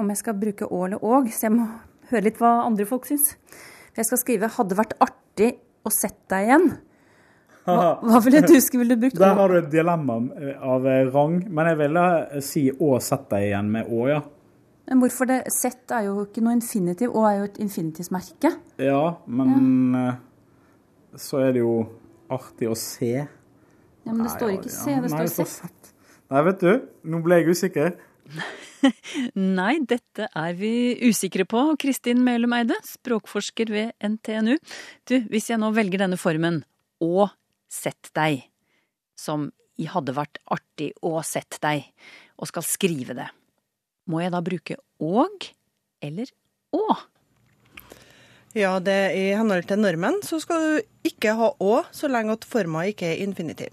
om 0.00 0.10
jeg 0.10 0.20
skal 0.20 0.38
bruke 0.40 0.66
å 0.66 0.82
eller 0.88 1.04
åg, 1.04 1.30
så 1.32 1.46
jeg 1.46 1.54
må 1.54 1.68
høre 2.10 2.26
litt 2.26 2.40
hva 2.42 2.64
andre 2.66 2.86
folk 2.88 3.06
syns. 3.08 3.36
Jeg 3.96 4.08
skal 4.08 4.18
skrive 4.18 4.48
'hadde 4.48 4.76
vært 4.76 4.96
artig 4.98 5.52
å 5.84 5.90
sett 5.92 6.18
deg 6.28 6.48
igjen'. 6.48 6.70
Hva, 7.62 7.98
hva 8.02 8.18
ville 8.24 8.42
du 8.42 8.56
skulle 8.60 8.88
du 8.90 8.96
brukt? 9.04 9.18
Der 9.20 9.36
har 9.38 9.52
du 9.52 9.58
et 9.60 9.70
dilemma 9.70 10.18
av 10.66 10.86
rang, 11.14 11.36
men 11.46 11.70
jeg 11.70 11.78
ville 11.78 12.06
si 12.42 12.62
'å 12.72 13.00
sett 13.00 13.28
deg 13.30 13.50
igjen' 13.52 13.70
med 13.70 13.86
'å', 13.86 14.08
ja. 14.08 14.22
Men 14.88 14.98
hvorfor 14.98 15.28
det? 15.30 15.38
Sett 15.54 15.90
er 15.94 16.08
jo 16.08 16.24
ikke 16.26 16.42
noe 16.42 16.56
infinitiv, 16.58 17.14
Å 17.14 17.26
er 17.30 17.36
jo 17.38 17.44
et 17.44 17.58
infinitivsmerke. 17.62 18.50
Ja, 18.82 19.16
men 19.26 19.94
ja. 19.94 20.16
så 21.16 21.38
er 21.38 21.52
det 21.52 21.62
jo 21.62 21.86
artig 22.28 22.68
å 22.68 22.76
se. 22.78 23.28
Ja, 24.02 24.12
Men 24.12 24.24
det 24.24 24.32
står 24.34 24.56
ikke 24.56 24.72
se, 24.72 24.96
det 25.00 25.12
Nei, 25.12 25.26
står 25.30 25.46
sett. 25.46 25.92
Nei, 26.32 26.42
vet 26.48 26.64
du, 26.64 26.72
nå 27.04 27.20
ble 27.22 27.38
jeg 27.38 27.54
usikker. 27.54 27.92
Nei, 29.60 29.74
dette 29.86 30.26
er 30.26 30.56
vi 30.58 30.72
usikre 31.06 31.46
på. 31.46 31.76
Kristin 31.78 32.24
Melum 32.26 32.54
Eide, 32.56 32.74
språkforsker 32.88 33.70
ved 33.70 33.92
NTNU. 34.02 34.56
Du, 35.06 35.20
hvis 35.30 35.52
jeg 35.52 35.60
nå 35.62 35.70
velger 35.76 36.02
denne 36.02 36.18
formen 36.18 36.64
å 37.02 37.28
sett 37.72 38.12
deg, 38.16 38.44
som 39.18 39.48
i 39.80 39.88
hadde 39.88 40.14
vært 40.16 40.38
artig 40.52 40.92
å 41.00 41.16
sett 41.24 41.58
deg, 41.64 41.86
og 42.36 42.50
skal 42.50 42.66
skrive 42.66 43.16
det, 43.16 43.28
må 44.10 44.20
jeg 44.22 44.34
da 44.34 44.42
bruke 44.44 44.78
og 45.02 45.48
eller 46.02 46.30
å? 46.74 46.86
Ja, 48.52 48.76
det 48.84 49.14
I 49.16 49.28
henhold 49.38 49.64
til 49.70 49.80
normen 49.80 50.18
så 50.26 50.36
skal 50.42 50.64
du 50.64 51.08
ikke 51.08 51.36
ha 51.38 51.52
å 51.56 51.76
så 51.94 52.10
lenge 52.10 52.36
at 52.36 52.48
forma 52.48 52.84
ikke 52.90 53.08
er 53.14 53.22
infinitiv. 53.24 53.72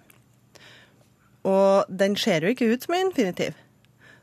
Og 1.48 1.89
den 1.89 2.15
ser 2.20 2.46
jo 2.46 2.53
ikke 2.53 2.70
ut 2.72 2.86
som 2.86 2.96
en 2.96 3.10
infinitiv. 3.10 3.58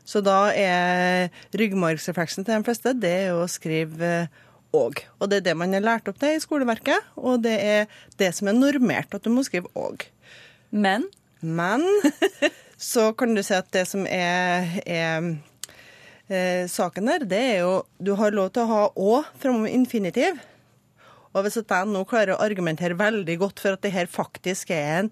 Så 0.07 0.21
da 0.23 0.47
er 0.55 1.27
ryggmargsrefleksen 1.57 2.47
til 2.47 2.55
de 2.55 2.65
fleste 2.65 2.93
det 2.95 3.13
er 3.27 3.35
å 3.35 3.47
skrive 3.51 4.29
åg. 4.75 5.03
Og 5.19 5.29
det 5.29 5.41
er 5.41 5.45
det 5.49 5.57
man 5.59 5.75
er 5.75 5.85
lært 5.85 6.09
opp 6.09 6.19
til 6.21 6.35
i 6.35 6.41
skoleverket, 6.43 7.13
og 7.15 7.43
det 7.45 7.55
er 7.61 7.99
det 8.19 8.33
som 8.35 8.49
er 8.49 8.57
normert, 8.57 9.13
at 9.13 9.23
du 9.23 9.31
må 9.33 9.45
skrive 9.47 9.71
og. 9.77 10.07
Men? 10.71 11.07
Men 11.41 11.85
så 12.91 13.11
kan 13.17 13.35
du 13.35 13.43
si 13.45 13.55
at 13.55 13.69
det 13.73 13.85
som 13.89 14.05
er, 14.09 14.67
er 14.83 15.31
eh, 16.27 16.67
saken 16.71 17.09
der, 17.11 17.25
det 17.29 17.41
er 17.53 17.57
jo 17.61 17.73
Du 17.99 18.15
har 18.19 18.35
lov 18.35 18.51
til 18.53 18.65
å 18.65 18.71
ha 18.71 18.83
å 18.95 19.23
framom 19.39 19.67
infinitiv. 19.69 20.39
Og 21.33 21.43
hvis 21.45 21.59
at 21.59 21.71
jeg 21.71 21.89
nå 21.91 22.03
klarer 22.09 22.35
å 22.35 22.43
argumentere 22.43 22.97
veldig 22.97 23.37
godt 23.41 23.61
for 23.61 23.77
at 23.77 23.83
det 23.85 23.93
her 23.93 24.09
faktisk 24.09 24.71
er 24.73 25.03
en, 25.03 25.11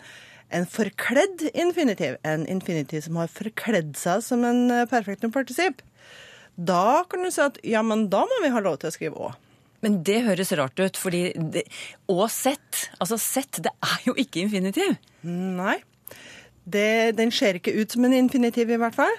en 0.50 0.66
forkledd 0.66 1.50
infinitiv, 1.54 2.18
en 2.26 2.48
infinitiv 2.50 3.04
som 3.06 3.20
har 3.22 3.30
forkledd 3.30 3.94
seg 4.00 4.24
som 4.26 4.46
en 4.48 4.64
perfekt 4.70 4.96
perfektum 4.96 5.36
particip, 5.36 5.84
da 6.56 7.04
kan 7.10 7.26
du 7.26 7.30
si 7.34 7.44
at 7.44 7.60
ja, 7.68 7.84
men 7.84 8.08
da 8.10 8.24
må 8.26 8.42
vi 8.42 8.54
ha 8.54 8.64
lov 8.64 8.80
til 8.80 8.90
å 8.90 8.96
skrive 8.96 9.28
å. 9.28 9.34
Men 9.84 10.00
det 10.08 10.24
høres 10.26 10.54
rart 10.58 10.80
ut, 10.80 10.98
fordi 10.98 11.28
det, 11.36 11.66
å 12.12 12.26
sett, 12.32 12.88
altså 13.00 13.20
sett, 13.22 13.62
det 13.66 13.74
er 13.84 14.08
jo 14.08 14.16
ikke 14.20 14.46
infinitiv. 14.46 14.96
Nei. 15.26 15.78
Det, 16.66 17.14
den 17.20 17.34
ser 17.36 17.60
ikke 17.60 17.76
ut 17.76 17.94
som 17.94 18.08
en 18.08 18.16
infinitiv, 18.18 18.72
i 18.72 18.80
hvert 18.82 18.96
fall. 18.98 19.18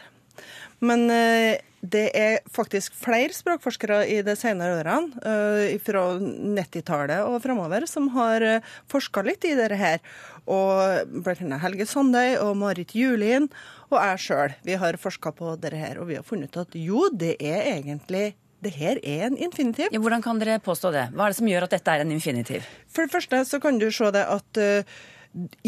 Men 0.85 1.07
eh, 1.13 1.63
det 1.87 2.07
er 2.19 2.41
faktisk 2.53 2.95
flere 2.99 3.35
språkforskere 3.35 4.01
i 4.11 4.19
de 4.27 4.35
senere 4.39 4.79
årene, 4.81 5.21
eh, 5.23 5.77
fra 5.83 6.05
90-tallet 6.19 7.27
og 7.29 7.39
framover, 7.45 7.87
som 7.91 8.09
har 8.17 8.45
uh, 8.45 8.73
forska 8.91 9.23
litt 9.27 9.45
i 9.47 9.55
dette 9.59 9.79
her. 9.79 10.03
Og 10.47 11.13
blant 11.23 11.43
annet 11.45 11.63
Helge 11.63 11.87
Sandøy 11.91 12.37
og 12.43 12.57
Marit 12.61 12.95
Julien 12.97 13.49
og 13.91 13.99
jeg 14.01 14.25
sjøl. 14.25 14.57
Vi 14.67 14.79
har 14.81 14.99
forska 15.01 15.33
på 15.37 15.55
dette 15.61 15.79
her, 15.79 16.01
og 16.01 16.11
vi 16.11 16.19
har 16.19 16.27
funnet 16.27 16.55
ut 16.55 16.65
at 16.65 16.77
jo, 16.79 17.07
det 17.13 17.37
er 17.39 17.77
egentlig 17.77 18.35
det 18.65 18.73
her 18.77 19.01
er 19.03 19.27
en 19.29 19.37
infinitiv. 19.37 19.91
Ja, 19.93 20.01
hvordan 20.01 20.23
kan 20.25 20.41
dere 20.41 20.59
påstå 20.63 20.93
det? 20.95 21.09
Hva 21.13 21.27
er 21.27 21.35
det 21.35 21.39
som 21.41 21.51
gjør 21.51 21.67
at 21.67 21.77
dette 21.77 21.93
er 21.93 22.05
en 22.05 22.15
infinitiv? 22.15 22.65
For 22.89 23.05
det 23.07 23.13
første 23.13 23.43
så 23.49 23.61
kan 23.63 23.79
du 23.83 23.91
se 23.93 24.11
det 24.15 24.25
at 24.33 24.61
uh, 24.63 24.97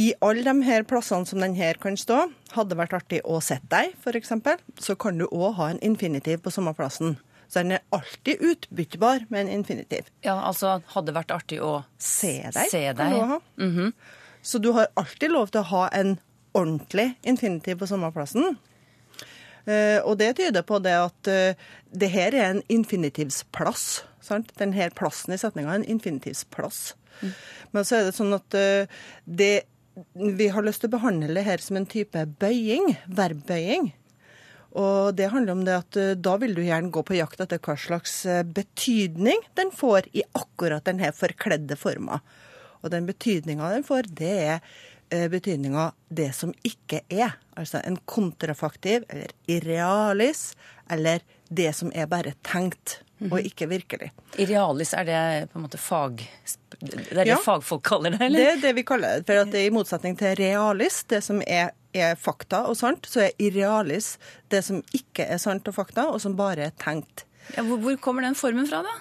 i 0.00 0.12
alle 0.24 0.44
de 0.46 0.54
her 0.64 0.86
plassene 0.88 1.28
som 1.28 1.42
den 1.44 1.56
her 1.58 1.76
kan 1.80 1.98
stå, 2.00 2.24
hadde 2.54 2.78
vært 2.78 2.96
artig 2.96 3.20
å 3.24 3.40
sett 3.44 3.66
deg, 3.72 3.92
f.eks., 4.00 4.32
så 4.80 4.96
kan 4.96 5.18
du 5.20 5.26
òg 5.28 5.58
ha 5.58 5.72
en 5.74 5.82
infinitiv 5.84 6.40
på 6.44 6.52
samme 6.54 6.72
plassen. 6.78 7.18
Så 7.48 7.62
den 7.64 7.76
er 7.78 7.84
alltid 7.96 8.42
utbyttbar 8.44 9.26
med 9.32 9.46
en 9.46 9.52
infinitiv. 9.60 10.08
Ja, 10.24 10.36
altså 10.44 10.78
hadde 10.92 11.14
vært 11.16 11.32
artig 11.32 11.60
å 11.64 11.82
se 12.00 12.42
deg. 12.44 12.70
Se 12.70 12.82
deg. 12.92 13.40
Mm 13.56 13.72
-hmm. 13.76 13.92
Så 14.42 14.58
du 14.58 14.72
har 14.72 14.88
alltid 14.94 15.30
lov 15.30 15.46
til 15.46 15.60
å 15.60 15.70
ha 15.70 15.88
en 15.88 16.18
ordentlig 16.52 17.14
infinitiv 17.22 17.78
på 17.78 17.86
samme 17.86 18.12
plassen. 18.12 18.56
Uh, 19.68 20.00
og 20.08 20.16
det 20.20 20.32
tyder 20.38 20.64
på 20.64 20.78
det 20.80 20.94
at 20.96 21.28
uh, 21.28 21.66
det 21.92 22.08
her 22.14 22.32
er 22.32 22.54
en 22.54 22.62
infinitivsplass. 22.72 24.02
Sant? 24.24 24.54
Den 24.60 24.72
her 24.76 24.94
plassen 24.96 25.34
i 25.34 25.40
setninga 25.40 25.74
er 25.74 25.82
en 25.82 25.90
infinitivsplass. 25.96 26.94
Mm. 27.20 27.34
Men 27.76 27.84
så 27.84 27.98
er 27.98 28.08
det 28.08 28.16
sånn 28.16 28.32
at 28.36 28.56
uh, 28.56 29.04
det, 29.28 29.52
vi 30.14 30.48
har 30.54 30.64
lyst 30.64 30.84
til 30.84 30.92
å 30.92 30.96
behandle 30.96 31.36
det 31.36 31.44
her 31.44 31.60
som 31.60 31.80
en 31.80 31.88
type 31.88 32.24
bøying, 32.40 32.94
verbbøying. 33.12 33.92
Og 34.78 35.14
det 35.18 35.30
handler 35.32 35.56
om 35.56 35.64
det 35.66 35.76
at 35.80 35.96
da 36.20 36.34
vil 36.40 36.52
du 36.54 36.60
gjerne 36.62 36.92
gå 36.92 37.02
på 37.02 37.16
jakt 37.16 37.40
etter 37.40 37.60
hva 37.64 37.74
slags 37.80 38.20
betydning 38.52 39.40
den 39.58 39.72
får 39.74 40.10
i 40.12 40.22
akkurat 40.36 40.84
denne 40.86 41.08
forkledde 41.16 41.74
forma. 41.80 42.20
Og 42.84 42.92
den 42.92 43.08
betydninga 43.08 43.72
den 43.72 43.86
får, 43.88 44.10
det 44.20 44.34
er 44.52 44.60
betydninga 45.10 45.90
det 46.08 46.30
som 46.36 46.52
ikke 46.66 47.00
er. 47.08 47.36
Altså 47.58 47.80
en 47.84 47.96
kontrafaktiv 48.08 49.04
eller 49.08 49.32
irrealis, 49.50 50.54
eller 50.90 51.20
det 51.48 51.72
som 51.76 51.92
er 51.94 52.06
bare 52.10 52.34
tenkt 52.46 52.98
og 53.32 53.40
ikke 53.42 53.66
virkelig. 53.66 54.12
Irrealis, 54.38 54.92
er 54.94 55.04
det 55.08 55.22
på 55.52 55.58
en 55.58 55.64
måte 55.64 55.78
fag... 55.82 56.20
Det 56.78 57.08
er 57.10 57.16
det 57.24 57.26
Ja. 57.26 57.36
fagfolk 57.42 57.82
kaller 57.82 58.14
det, 58.14 58.20
eller? 58.28 58.38
Det 58.38 58.50
er 58.52 58.60
det 58.62 58.72
vi 58.76 58.84
kaller 58.86 59.16
det. 59.18 59.24
For 59.26 59.40
at 59.42 59.50
det 59.50 59.64
I 59.66 59.72
motsetning 59.74 60.14
til 60.20 60.36
realis, 60.38 61.00
det 61.10 61.18
som 61.26 61.40
er, 61.42 61.72
er 61.98 62.14
fakta 62.14 62.60
og 62.70 62.76
sant, 62.78 63.08
så 63.10 63.24
er 63.26 63.34
irrealis 63.42 64.12
det 64.54 64.60
som 64.68 64.78
ikke 64.94 65.26
er 65.26 65.40
sant 65.42 65.66
og 65.66 65.74
fakta, 65.74 66.06
og 66.12 66.20
som 66.22 66.36
bare 66.38 66.68
er 66.68 66.76
tenkt. 66.78 67.24
Ja, 67.56 67.64
hvor, 67.66 67.80
hvor 67.82 67.96
kommer 68.04 68.22
den 68.22 68.38
formen 68.38 68.68
fra, 68.70 68.84
da? 68.86 68.94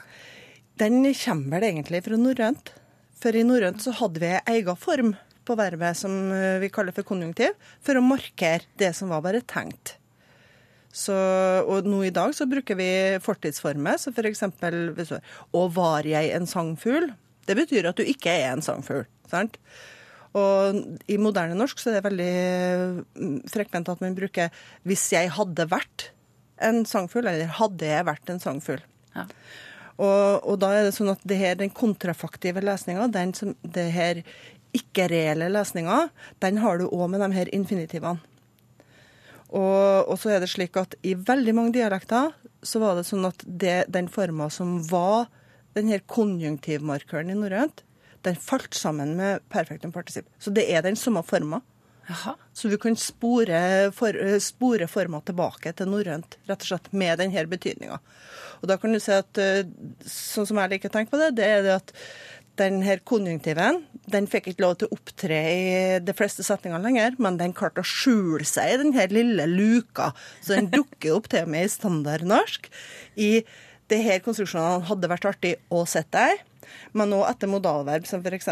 Den 0.81 1.03
kommer 1.13 1.59
vel 1.59 1.69
egentlig 1.69 2.01
fra 2.07 2.17
norrønt. 2.17 2.73
For 3.21 3.37
i 3.37 3.45
norrønt 3.45 3.81
så 3.85 3.93
hadde 4.01 4.21
vi 4.21 4.33
ei 4.33 4.59
ega 4.63 4.73
form 4.77 5.13
på 5.47 5.57
vervet 5.59 5.97
som 5.97 6.13
eh, 6.35 6.59
vi 6.63 6.71
kaller 6.73 6.95
for 6.95 7.07
konjunktiv, 7.07 7.55
for 7.83 7.97
å 7.97 8.03
markere 8.05 8.67
det 8.79 8.93
som 8.97 9.11
var 9.13 9.23
bare 9.25 9.43
tenkt. 9.47 9.95
Så, 10.97 11.13
og 11.67 11.85
nå 11.85 12.01
i 12.07 12.13
dag 12.13 12.31
så 12.33 12.47
bruker 12.49 12.77
vi 12.79 12.89
fortidsformer, 13.21 13.99
så 14.01 14.13
for 14.15 14.25
eksempel 14.25 14.95
hvis 14.97 15.11
Og 15.53 15.69
var 15.75 16.07
jeg 16.07 16.31
en 16.33 16.47
sangfugl? 16.49 17.11
Det 17.45 17.55
betyr 17.59 17.91
at 17.91 17.99
du 17.99 18.07
ikke 18.07 18.33
er 18.33 18.55
en 18.55 18.65
sangfugl. 18.65 19.05
sant? 19.29 19.59
Og 20.37 20.81
i 21.09 21.19
moderne 21.21 21.57
norsk 21.57 21.79
så 21.79 21.91
er 21.91 21.97
det 21.97 22.07
veldig 22.07 22.33
mm, 23.15 23.37
frekvent 23.51 23.89
at 23.89 24.01
man 24.03 24.17
bruker 24.17 24.49
'hvis 24.85 25.11
jeg 25.13 25.31
hadde 25.31 25.69
vært 25.69 26.11
en 26.59 26.83
sangfugl', 26.85 27.29
eller 27.29 27.47
'hadde 27.47 27.85
jeg 27.85 28.05
vært 28.05 28.29
en 28.29 28.39
sangfugl'. 28.43 28.85
Ja. 29.15 29.25
Og, 29.97 30.45
og 30.45 30.59
da 30.61 30.73
er 30.77 30.83
det 30.85 30.93
sånn 30.93 31.09
at 31.09 31.23
det 31.25 31.39
her, 31.39 31.55
den 31.57 31.73
kontrafaktive 31.73 32.61
lesninga, 32.61 33.07
den 33.09 33.33
som, 33.33 33.55
det 33.63 33.87
her 33.95 34.21
ikke-reelle 34.77 35.49
lesninga, 35.51 36.07
den 36.43 36.61
har 36.63 36.79
du 36.79 36.87
òg 36.87 37.09
med 37.13 37.23
de 37.23 37.31
her 37.35 37.51
infinitivene. 37.55 38.21
Og, 39.47 40.09
og, 40.09 40.17
så 40.19 40.33
er 40.35 40.43
det 40.43 40.49
slik 40.51 40.75
at 40.79 40.97
i 41.07 41.13
veldig 41.15 41.53
mange 41.55 41.77
dialekter 41.77 42.33
så 42.67 42.81
var 42.83 42.97
det 42.97 43.05
sånn 43.07 43.29
at 43.29 43.45
det, 43.47 43.85
den 43.93 44.09
forma 44.11 44.49
som 44.51 44.81
var 44.89 45.29
den 45.77 45.87
her 45.91 46.01
konjunktivmarkøren 46.09 47.31
i 47.31 47.37
norrønt, 47.37 47.83
den 48.27 48.35
falt 48.35 48.75
sammen 48.75 49.15
med 49.15 49.45
perfektum 49.53 49.93
particip. 49.95 50.27
Så 50.41 50.51
det 50.51 50.65
er 50.67 50.83
den 50.83 50.99
samme 50.99 51.23
forma. 51.23 51.61
Så 52.53 52.67
vi 52.71 52.77
kan 52.79 52.95
spore, 52.95 53.91
for, 53.95 54.15
spore 54.39 54.87
forma 54.87 55.19
tilbake 55.27 55.73
til 55.75 55.89
norrønt, 55.91 56.37
rett 56.47 56.63
og 56.63 56.69
slett 56.69 56.87
med 56.95 57.19
denne 57.19 57.43
betydninga. 57.51 57.99
Og 58.61 58.69
da 58.71 58.77
kan 58.81 58.95
du 58.95 58.99
si 59.03 59.11
at 59.13 59.39
sånn 60.07 60.47
som 60.47 60.59
jeg 60.61 60.73
liker 60.73 60.91
å 60.91 60.95
tenke 60.95 61.13
på 61.13 61.19
det, 61.21 61.33
det 61.37 61.49
er 61.51 61.65
det 61.65 61.75
at 61.75 61.93
den 62.59 62.81
her 62.85 63.01
konjunktiven 63.07 63.83
den 64.07 64.27
fikk 64.31 64.51
ikke 64.51 64.63
lov 64.63 64.75
til 64.79 64.87
å 64.87 64.97
opptre 64.97 65.37
i 65.51 65.63
de 66.03 66.13
fleste 66.15 66.45
setningene 66.47 66.85
lenger, 66.85 67.17
men 67.19 67.39
den 67.39 67.55
klarte 67.55 67.83
å 67.83 67.87
skjule 67.87 68.45
seg 68.47 68.73
i 68.73 68.77
den 68.83 68.93
her 68.95 69.11
lille 69.11 69.47
luka. 69.51 70.13
Så 70.39 70.55
den 70.55 70.69
dukker 70.71 71.17
opp 71.17 71.27
til 71.31 71.43
og 71.43 71.51
med 71.51 71.67
i 71.67 71.73
standardnorsk. 71.73 72.69
I 73.19 73.31
det 73.91 73.99
her 74.03 74.23
konstruksjonene 74.23 74.87
hadde 74.87 75.11
vært 75.11 75.27
artig 75.27 75.53
å 75.73 75.83
sett 75.89 76.09
deg, 76.15 76.39
men 76.95 77.13
òg 77.15 77.27
etter 77.29 77.51
modalverb 77.51 78.07
som 78.07 78.23
f.eks. 78.23 78.49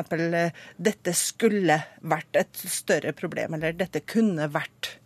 dette 0.76 1.16
skulle 1.16 1.80
vært 2.04 2.40
et 2.40 2.62
større 2.72 3.16
problem, 3.16 3.58
eller 3.58 3.76
dette 3.76 4.04
kunne 4.08 4.48
vært. 4.52 4.98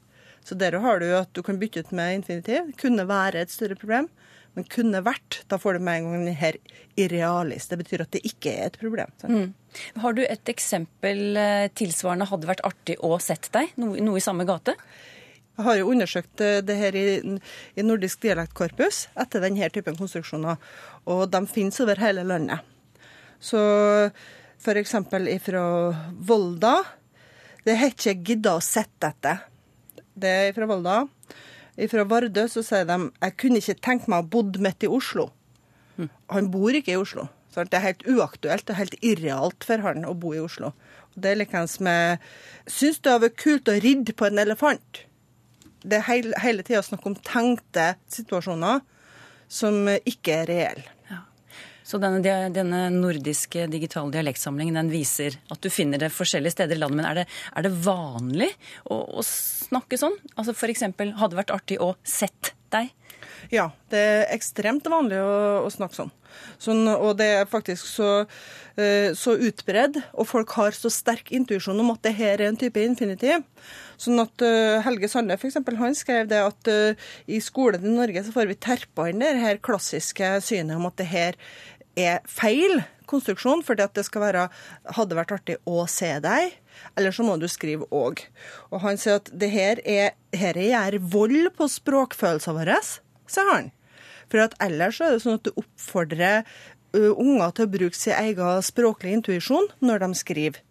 Så 0.46 0.58
der 0.58 0.80
har 0.82 1.02
du 1.02 1.10
at 1.14 1.30
du 1.38 1.44
kan 1.46 1.60
bytte 1.62 1.84
ut 1.84 1.92
med 1.94 2.22
infinitiv. 2.22 2.72
Kunne 2.82 3.06
være 3.10 3.44
et 3.44 3.54
større 3.54 3.78
problem. 3.78 4.10
Men 4.58 4.66
kunne 4.72 5.04
vært, 5.06 5.44
da 5.52 5.60
får 5.62 5.78
du 5.78 5.86
med 5.86 6.00
en 6.00 6.10
gang 6.10 6.26
den 6.28 6.40
her 6.40 6.58
irrealis. 7.00 7.70
Det 7.70 7.78
betyr 7.80 8.04
at 8.04 8.12
det 8.16 8.24
ikke 8.28 8.56
er 8.56 8.72
et 8.72 8.80
problem. 8.82 9.14
Mm. 9.30 9.54
Har 10.04 10.18
du 10.18 10.24
et 10.26 10.52
eksempel 10.52 11.38
tilsvarende 11.78 12.28
hadde 12.32 12.50
vært 12.50 12.66
artig 12.68 12.98
å 13.06 13.14
sett 13.24 13.52
deg? 13.56 13.72
Noe, 13.80 14.02
noe 14.04 14.20
i 14.20 14.26
samme 14.26 14.48
gate? 14.50 14.76
Jeg 15.60 15.68
har 15.68 15.76
jo 15.76 15.90
undersøkt 15.92 16.40
det 16.40 16.76
her 16.80 16.96
i, 16.96 17.06
i 17.76 17.84
Nordisk 17.84 18.22
dialektkorpus 18.24 19.10
etter 19.20 19.44
denne 19.44 19.68
typen 19.76 19.98
konstruksjoner, 20.00 20.56
og 21.12 21.26
de 21.34 21.42
finnes 21.52 21.80
over 21.84 22.00
hele 22.00 22.24
landet. 22.24 22.64
Så 23.44 23.60
f.eks. 24.60 24.96
ifra 25.32 25.64
Volda 26.28 26.74
Det 27.64 27.76
har 27.80 27.92
ikke 27.92 28.18
gidda 28.32 28.56
å 28.56 28.64
sette 28.64 29.12
etter. 29.12 29.44
Det 30.20 30.32
er 30.48 30.56
fra 30.56 30.68
Volda. 30.68 30.96
Fra 31.88 32.04
Vardø 32.04 32.44
så 32.52 32.64
sier 32.66 32.88
de 32.90 32.98
jeg 33.08 33.36
kunne 33.40 33.62
ikke 33.62 33.82
tenkt 33.86 34.10
meg 34.12 34.26
å 34.26 34.32
bodd 34.36 34.60
midt 34.64 34.84
i 34.84 34.92
Oslo. 34.92 35.30
Han 36.32 36.50
bor 36.52 36.76
ikke 36.76 36.96
i 36.96 37.00
Oslo. 37.00 37.28
Sant? 37.50 37.72
det 37.72 37.80
er 37.80 37.88
helt 37.88 38.04
uaktuelt 38.08 38.70
er 38.70 38.78
helt 38.78 38.96
irrealt 39.02 39.66
for 39.66 39.82
han 39.84 40.06
å 40.06 40.14
bo 40.18 40.36
i 40.36 40.42
Oslo. 40.44 40.74
Og 41.16 41.24
det 41.24 41.32
er 41.32 41.40
likeens 41.42 41.80
med 41.84 42.22
Syns 42.70 43.02
det 43.02 43.12
hadde 43.12 43.26
vært 43.26 43.42
kult 43.42 43.72
å 43.72 43.80
ridde 43.82 44.14
på 44.14 44.28
en 44.28 44.42
elefant? 44.44 45.04
Det 45.82 45.98
er 45.98 46.08
hele, 46.10 46.36
hele 46.44 46.64
tida 46.68 46.84
snakk 46.86 47.08
om 47.08 47.18
tenkte 47.26 47.94
situasjoner 48.12 48.84
som 49.50 49.88
ikke 49.90 50.42
er 50.44 50.50
reelle. 50.52 50.99
Så 51.90 51.98
denne, 51.98 52.22
denne, 52.54 52.84
nordiske 52.94 53.66
digitale 53.72 54.14
dialektsamlingen 54.14 54.78
den 54.78 54.92
viser 54.94 55.40
at 55.50 55.64
du 55.64 55.72
finner 55.74 56.02
det 56.02 56.12
forskjellige 56.14 56.54
steder 56.54 56.78
i 56.78 56.84
landet. 56.84 57.00
Men 57.00 57.10
er 57.10 57.20
det, 57.22 57.26
er 57.58 57.66
det 57.66 57.74
vanlig 57.82 58.52
å, 58.86 59.02
å, 59.18 59.26
snakke 59.26 59.98
sånn? 59.98 60.20
Altså 60.36 60.54
F.eks. 60.54 60.86
hadde 60.86 61.34
det 61.34 61.42
vært 61.42 61.56
artig 61.56 61.80
å 61.82 61.96
sett 62.06 62.54
deg? 62.70 62.92
Ja, 63.50 63.70
det 63.90 64.00
er 64.04 64.24
ekstremt 64.36 64.86
vanlig 64.92 65.18
å, 65.24 65.66
å 65.66 65.70
snakke 65.74 65.98
sånn. 65.98 66.12
sånn. 66.62 66.84
Og 66.92 67.16
det 67.18 67.30
er 67.40 67.50
faktisk 67.50 67.88
så, 67.88 68.10
så 69.18 69.36
utbredd, 69.48 69.98
og 70.14 70.28
folk 70.30 70.54
har 70.60 70.78
så 70.78 70.92
sterk 70.94 71.32
intuisjon 71.34 71.80
om 71.82 71.94
at 71.96 72.04
det 72.06 72.14
her 72.20 72.36
er 72.36 72.52
en 72.52 72.60
type 72.60 72.84
infinitiv. 72.84 73.42
Sånn 74.00 74.22
at 74.22 74.46
Helge 74.86 75.10
Sande 75.10 75.40
for 75.40 75.50
eksempel, 75.50 75.80
han 75.80 75.98
skrev 75.98 76.30
det 76.30 76.44
at 76.44 76.72
i 77.32 77.42
skolen 77.42 77.88
i 77.88 77.96
Norge 77.98 78.28
så 78.28 78.36
får 78.36 78.52
vi 78.52 78.62
terpa 78.68 79.10
inn 79.10 79.24
det 79.24 79.34
her 79.42 79.64
klassiske 79.64 80.36
synet 80.46 80.78
om 80.78 80.92
at 80.92 81.00
det 81.00 81.10
her 81.10 81.42
er 82.00 82.24
feil 82.30 82.80
konstruksjon, 83.10 83.64
fordi 83.66 83.86
at 83.86 83.96
det 83.98 84.06
skal 84.08 84.24
være 84.28 84.48
hadde 84.96 85.18
vært 85.18 85.34
artig 85.40 85.58
å 85.70 85.84
se 85.90 86.12
deg, 86.24 86.56
eller 86.98 87.16
så 87.16 87.26
må 87.26 87.36
du 87.42 87.48
skrive 87.52 87.88
òg. 87.96 88.22
Og 88.70 88.84
han 88.86 89.00
sier 89.02 89.20
at 89.20 89.32
det 89.34 89.52
her 89.54 89.82
er, 89.84 90.16
her 90.38 90.60
gjør 90.62 91.00
vold 91.16 91.52
på 91.58 91.70
språkfølelsene 91.74 92.58
våre, 92.62 92.80
sier 93.30 93.54
han. 93.54 93.72
For 94.30 94.46
at 94.46 94.58
ellers 94.62 95.02
er 95.02 95.16
det 95.16 95.24
sånn 95.24 95.40
at 95.40 95.48
du 95.48 95.56
oppfordrer 95.58 96.46
unger 96.94 97.54
til 97.54 97.68
å 97.68 97.72
bruke 97.74 97.98
sin 97.98 98.18
egen 98.18 98.66
språklige 98.66 99.20
intuisjon 99.20 99.70
når 99.86 100.06
de 100.06 100.10
skriver. 100.18 100.62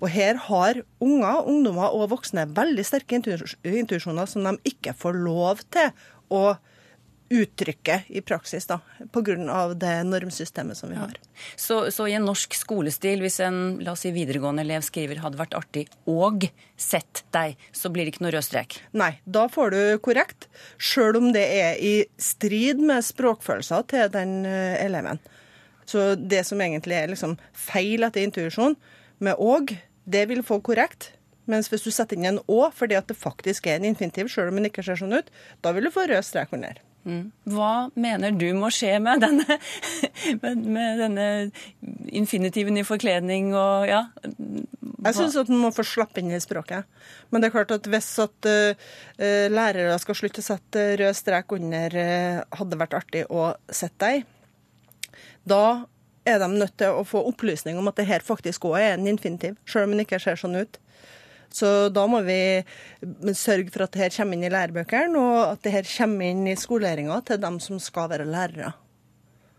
Og 0.00 0.10
her 0.12 0.38
har 0.48 0.82
unger, 1.02 1.46
ungdommer 1.48 1.94
og 1.94 2.10
voksne 2.12 2.46
veldig 2.56 2.84
sterke 2.84 3.18
intuisjoner 3.18 4.28
som 4.28 4.44
de 4.44 4.56
ikke 4.68 4.94
får 4.96 5.18
lov 5.24 5.62
til 5.72 5.90
å 6.32 6.56
uttrykke 7.28 8.02
i 8.08 8.20
praksis, 8.20 8.66
da, 8.66 8.78
pga. 9.12 9.74
det 9.74 9.94
normsystemet 10.06 10.78
som 10.78 10.90
vi 10.90 10.96
har. 10.96 11.16
Så, 11.56 11.90
så, 11.90 12.06
i 12.06 12.14
en 12.16 12.26
norsk 12.26 12.54
skolestil, 12.54 13.22
hvis 13.24 13.40
en 13.44 13.78
la 13.82 13.94
oss 13.96 14.04
si, 14.06 14.12
videregående 14.14 14.62
elev 14.62 14.84
skriver 14.86 15.20
'hadde 15.22 15.40
vært 15.40 15.56
artig 15.58 15.86
og 16.06 16.48
sett 16.76 17.24
deg', 17.34 17.56
så 17.72 17.90
blir 17.90 18.06
det 18.06 18.14
ikke 18.14 18.26
noe 18.26 18.34
rød 18.36 18.46
strek? 18.46 18.78
Nei, 18.92 19.18
da 19.24 19.48
får 19.48 19.74
du 19.74 19.98
korrekt, 19.98 20.48
sjøl 20.78 21.16
om 21.16 21.32
det 21.32 21.46
er 21.46 21.82
i 21.82 22.06
strid 22.18 22.78
med 22.78 23.04
språkfølelser 23.04 23.86
til 23.90 24.08
den 24.14 24.46
eleven. 24.46 25.18
Så 25.86 26.14
det 26.14 26.44
som 26.46 26.60
egentlig 26.60 26.96
er 26.98 27.10
liksom 27.10 27.36
feil 27.52 28.06
etter 28.06 28.22
intuisjon, 28.22 28.76
med 29.18 29.34
'og', 29.34 29.76
det 30.04 30.28
vil 30.28 30.42
få 30.42 30.60
korrekt. 30.62 31.12
Mens 31.46 31.68
hvis 31.70 31.86
du 31.86 31.90
setter 31.90 32.16
inn 32.16 32.26
en 32.26 32.38
'å' 32.50 32.72
fordi 32.74 32.96
at 32.98 33.06
det 33.06 33.16
faktisk 33.16 33.66
er 33.66 33.76
en 33.76 33.84
infinitiv, 33.84 34.28
sjøl 34.28 34.48
om 34.48 34.56
den 34.58 34.70
ikke 34.70 34.84
ser 34.84 34.98
sånn 34.98 35.14
ut, 35.14 35.30
da 35.62 35.72
vil 35.72 35.84
du 35.84 35.90
få 35.90 36.06
rød 36.06 36.24
strek 36.26 36.52
under. 36.52 36.74
Hva 37.06 37.72
mener 37.94 38.34
du 38.34 38.48
må 38.58 38.70
skje 38.74 38.96
med 39.02 39.22
denne, 39.22 39.58
med, 40.42 40.98
denne 40.98 41.26
infinitiven 42.10 42.78
i 42.80 42.86
forkledning 42.86 43.52
og 43.54 43.86
ja? 43.86 44.02
Jeg 45.06 45.14
syns 45.14 45.36
at 45.38 45.50
man 45.52 45.68
må 45.68 45.72
få 45.74 45.84
slappe 45.86 46.18
inn 46.18 46.32
i 46.34 46.42
språket. 46.42 46.88
Men 47.30 47.42
det 47.42 47.48
er 47.48 47.54
klart 47.54 47.74
at 47.76 47.86
hvis 47.90 48.08
at 48.24 48.48
uh, 48.50 48.94
lærere 49.52 49.98
skal 50.02 50.18
slutte 50.18 50.42
å 50.42 50.48
sette 50.48 50.86
rød 50.98 51.14
strek 51.14 51.54
under 51.54 51.94
uh, 51.94 52.40
'hadde 52.58 52.80
vært 52.80 52.96
artig 52.98 53.26
å 53.30 53.52
sett 53.70 53.94
deg', 54.02 54.26
da 55.46 55.86
er 56.26 56.40
de 56.42 56.48
nødt 56.50 56.74
til 56.80 56.90
å 56.90 57.06
få 57.06 57.22
opplysning 57.30 57.78
om 57.78 57.86
at 57.86 58.00
det 58.00 58.08
her 58.08 58.24
faktisk 58.26 58.66
òg 58.66 58.80
er 58.80 58.96
en 58.96 59.06
infinitiv, 59.06 59.54
sjøl 59.62 59.86
om 59.86 59.94
den 59.94 60.02
ikke 60.02 60.18
ser 60.22 60.40
sånn 60.40 60.58
ut. 60.58 60.80
Så 61.56 61.88
da 61.94 62.04
må 62.10 62.20
vi 62.26 62.40
sørge 63.32 63.72
for 63.72 63.86
at 63.86 63.94
det 63.94 64.02
her 64.04 64.16
kommer 64.18 64.36
inn 64.36 64.48
i 64.48 64.52
lærebøkene, 64.52 65.20
og 65.20 65.38
at 65.54 65.62
det 65.64 65.72
her 65.72 65.88
kommer 65.88 66.28
inn 66.28 66.44
i 66.50 66.58
skoleringa 66.58 67.22
til 67.28 67.40
dem 67.40 67.60
som 67.64 67.80
skal 67.82 68.10
være 68.12 68.28
lærere. 68.28 68.74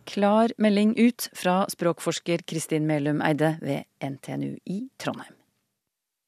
Klar 0.07 0.53
melding 0.61 0.93
ut 0.95 1.27
fra 1.35 1.63
språkforsker 1.71 2.45
Kristin 2.47 2.85
Melum 2.87 3.19
Eide 3.25 3.57
ved 3.59 3.89
NTNU 4.03 4.53
i 4.69 4.85
Trondheim. 5.01 5.36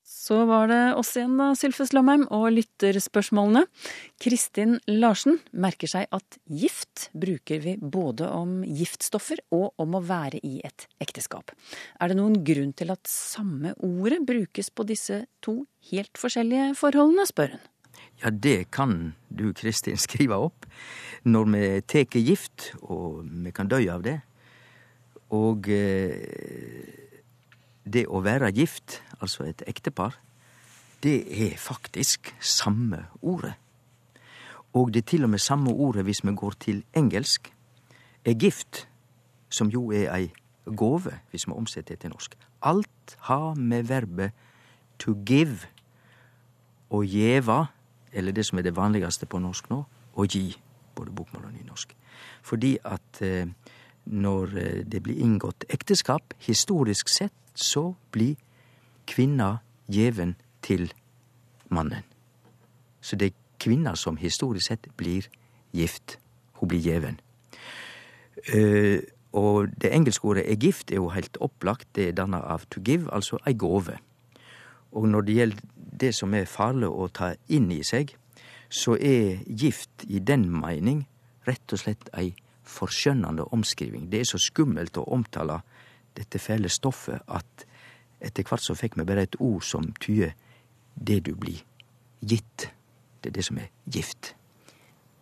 Så 0.10 0.40
var 0.50 0.68
det 0.72 0.94
oss 0.98 1.12
igjen, 1.14 1.36
da, 1.38 1.52
Sylfes 1.58 1.92
Lomheim, 1.94 2.24
og 2.34 2.48
lytterspørsmålene. 2.56 3.68
Kristin 4.18 4.80
Larsen 4.90 5.38
merker 5.54 5.92
seg 5.92 6.08
at 6.16 6.38
gift 6.50 7.12
bruker 7.14 7.62
vi 7.62 7.76
både 7.78 8.26
om 8.34 8.60
giftstoffer 8.66 9.44
og 9.54 9.78
om 9.78 9.98
å 10.00 10.02
være 10.02 10.42
i 10.42 10.56
et 10.66 10.88
ekteskap. 11.06 11.54
Er 12.02 12.10
det 12.10 12.18
noen 12.18 12.40
grunn 12.46 12.74
til 12.74 12.90
at 12.94 13.06
samme 13.10 13.76
ordet 13.86 14.24
brukes 14.26 14.72
på 14.74 14.88
disse 14.90 15.28
to 15.46 15.60
helt 15.92 16.18
forskjellige 16.18 16.72
forholdene, 16.80 17.28
spør 17.30 17.54
hun. 17.54 17.68
Ja, 18.24 18.32
det 18.34 18.72
kan 18.74 19.14
du, 19.30 19.52
Kristin, 19.54 20.00
skrive 20.08 20.40
opp. 20.50 20.66
Når 21.22 21.54
vi 21.54 21.68
tar 21.86 22.18
gift, 22.18 22.72
og 22.82 23.30
vi 23.46 23.54
kan 23.54 23.70
dø 23.70 23.82
av 23.94 24.02
det. 24.10 24.18
Og 25.38 25.70
eh, 25.70 27.09
det 27.94 28.06
å 28.08 28.22
være 28.24 28.52
gift, 28.56 29.02
altså 29.22 29.48
et 29.50 29.64
ektepar, 29.68 30.18
det 31.04 31.24
er 31.32 31.58
faktisk 31.58 32.34
samme 32.40 33.06
ordet. 33.22 33.54
Og 34.74 34.94
det 34.94 35.04
er 35.04 35.10
til 35.16 35.24
og 35.24 35.34
med 35.34 35.42
samme 35.42 35.72
ordet 35.72 36.06
hvis 36.06 36.24
vi 36.24 36.36
går 36.36 36.58
til 36.60 36.84
engelsk. 36.94 37.50
Er 38.26 38.38
gift 38.38 38.88
som 39.50 39.72
jo 39.74 39.90
er 39.92 40.12
ei 40.14 40.30
gåve, 40.66 41.20
hvis 41.32 41.48
vi 41.48 41.56
omsetter 41.56 41.96
det 41.96 42.04
til 42.04 42.14
norsk. 42.14 42.36
Alt 42.62 43.18
har 43.26 43.56
med 43.56 43.88
verbet 43.90 44.32
to 45.00 45.16
give 45.26 45.66
å 46.90 47.02
gjeva, 47.04 47.66
eller 48.12 48.36
det 48.36 48.46
som 48.46 48.60
er 48.60 48.68
det 48.68 48.76
vanligste 48.78 49.26
på 49.30 49.40
norsk 49.42 49.70
nå, 49.72 49.84
å 50.16 50.26
gi. 50.26 50.52
Både 50.96 51.14
bokmål 51.16 51.48
og 51.48 51.54
nynorsk. 51.56 51.96
Fordi 52.44 52.76
at 52.84 53.22
eh, 53.24 53.48
når 54.06 54.58
eh, 54.58 54.80
det 54.86 55.02
blir 55.06 55.22
inngått 55.24 55.66
ekteskap, 55.70 56.34
historisk 56.44 57.10
sett, 57.10 57.34
så 57.60 57.94
blir 58.12 58.38
kvinna 59.10 59.58
gjeven 59.92 60.36
til 60.64 60.90
mannen. 61.70 62.04
Så 63.02 63.16
det 63.16 63.32
er 63.32 63.38
kvinna 63.60 63.96
som 63.96 64.18
historisk 64.18 64.68
sett 64.68 64.88
blir 64.98 65.28
gift. 65.76 66.18
Hun 66.60 66.72
blir 66.72 66.84
gjeven. 66.84 67.20
Uh, 68.54 69.00
og 69.36 69.70
det 69.82 69.92
engelske 69.94 70.26
ordet 70.26 70.46
er 70.50 70.58
gift 70.58 70.92
er 70.92 71.02
jo 71.02 71.12
helt 71.14 71.38
opplagt. 71.42 71.88
Det 71.96 72.08
er 72.08 72.18
danna 72.18 72.40
av 72.42 72.66
to 72.72 72.82
give, 72.86 73.12
altså 73.14 73.38
ei 73.48 73.54
gåve. 73.54 74.00
Og 74.92 75.08
når 75.08 75.22
det 75.22 75.36
gjelder 75.36 75.62
det 76.00 76.16
som 76.16 76.34
er 76.34 76.50
farlig 76.50 76.90
å 76.90 77.10
ta 77.14 77.34
inn 77.48 77.70
i 77.72 77.84
seg, 77.84 78.16
så 78.70 78.96
er 78.96 79.44
gift 79.46 80.06
i 80.08 80.20
den 80.20 80.48
meining 80.50 81.06
rett 81.48 81.74
og 81.74 81.82
slett 81.82 82.10
ei 82.18 82.32
forskjønnende 82.70 83.50
omskriving. 83.54 84.10
Det 84.12 84.22
er 84.22 84.30
så 84.30 84.40
skummelt 84.42 84.98
å 84.98 85.08
omtale 85.10 85.62
dette 86.20 86.42
fæle 86.42 86.72
stoffet 86.72 87.24
at 87.28 87.66
etter 88.20 88.44
hvert 88.44 88.64
så 88.64 88.76
fikk 88.76 88.98
vi 89.00 89.08
bare 89.08 89.24
et 89.28 89.40
ord 89.40 89.64
som 89.64 89.88
tyder 90.04 90.36
det 91.00 91.22
du 91.30 91.34
blir 91.40 91.62
gitt. 92.20 92.68
Det 93.22 93.32
er 93.32 93.38
det 93.38 93.48
som 93.48 93.60
er 93.62 93.72
gift. 93.88 94.34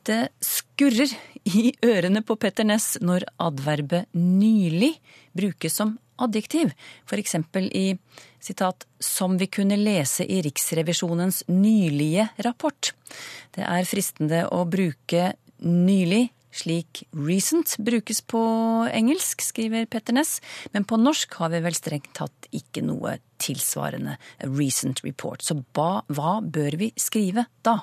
Det 0.07 0.29
skurrer 0.41 1.11
i 1.51 1.73
ørene 1.83 2.23
på 2.25 2.37
Petter 2.39 2.65
Ness 2.65 2.95
når 3.03 3.27
adverbet 3.43 4.07
nylig 4.15 4.95
brukes 5.37 5.75
som 5.77 5.97
adjektiv, 6.17 6.71
eksempel 7.11 7.67
i 7.75 7.97
sitat 8.39 8.85
'som 8.99 9.37
vi 9.37 9.47
kunne 9.47 9.77
lese 9.77 10.25
i 10.25 10.41
Riksrevisjonens 10.41 11.43
nylige 11.47 12.29
rapport'. 12.37 12.93
Det 13.51 13.63
er 13.63 13.85
fristende 13.85 14.47
å 14.49 14.65
bruke 14.65 15.33
nylig 15.59 16.29
slik 16.57 17.03
recent 17.15 17.75
brukes 17.83 18.21
på 18.25 18.41
engelsk, 18.91 19.43
skriver 19.45 19.87
Petter 19.89 20.15
Ness, 20.17 20.39
men 20.73 20.87
på 20.87 20.99
norsk 20.99 21.37
har 21.41 21.53
vi 21.53 21.61
vel 21.65 21.77
strengt 21.77 22.13
tatt 22.17 22.49
ikke 22.55 22.83
noe 22.85 23.17
tilsvarende 23.41 24.17
recent 24.43 25.03
report. 25.05 25.45
Så 25.45 25.59
hva, 25.75 26.01
hva 26.07 26.37
bør 26.41 26.79
vi 26.81 26.91
skrive 26.99 27.47
da? 27.65 27.79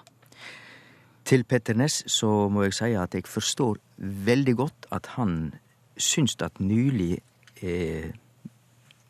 Til 1.24 1.46
Petter 1.48 1.76
Ness 1.78 2.02
så 2.10 2.50
må 2.52 2.66
jeg 2.66 2.76
si 2.76 2.90
at 3.00 3.14
jeg 3.16 3.28
forstår 3.30 3.78
veldig 4.26 4.54
godt 4.58 4.90
at 4.92 5.14
han 5.14 5.54
syns 5.96 6.36
at 6.42 6.60
nylig 6.60 7.22
er 7.64 8.10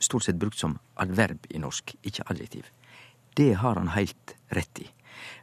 stort 0.05 0.27
sett 0.27 0.39
brukt 0.39 0.61
som 0.61 0.77
adverb 1.01 1.49
i 1.51 1.59
norsk, 1.59 1.95
ikke 2.05 2.27
adjektiv. 2.31 2.69
Det 3.35 3.55
har 3.59 3.81
han 3.81 3.91
heilt 3.97 4.37
rett 4.55 4.85
i. 4.85 4.87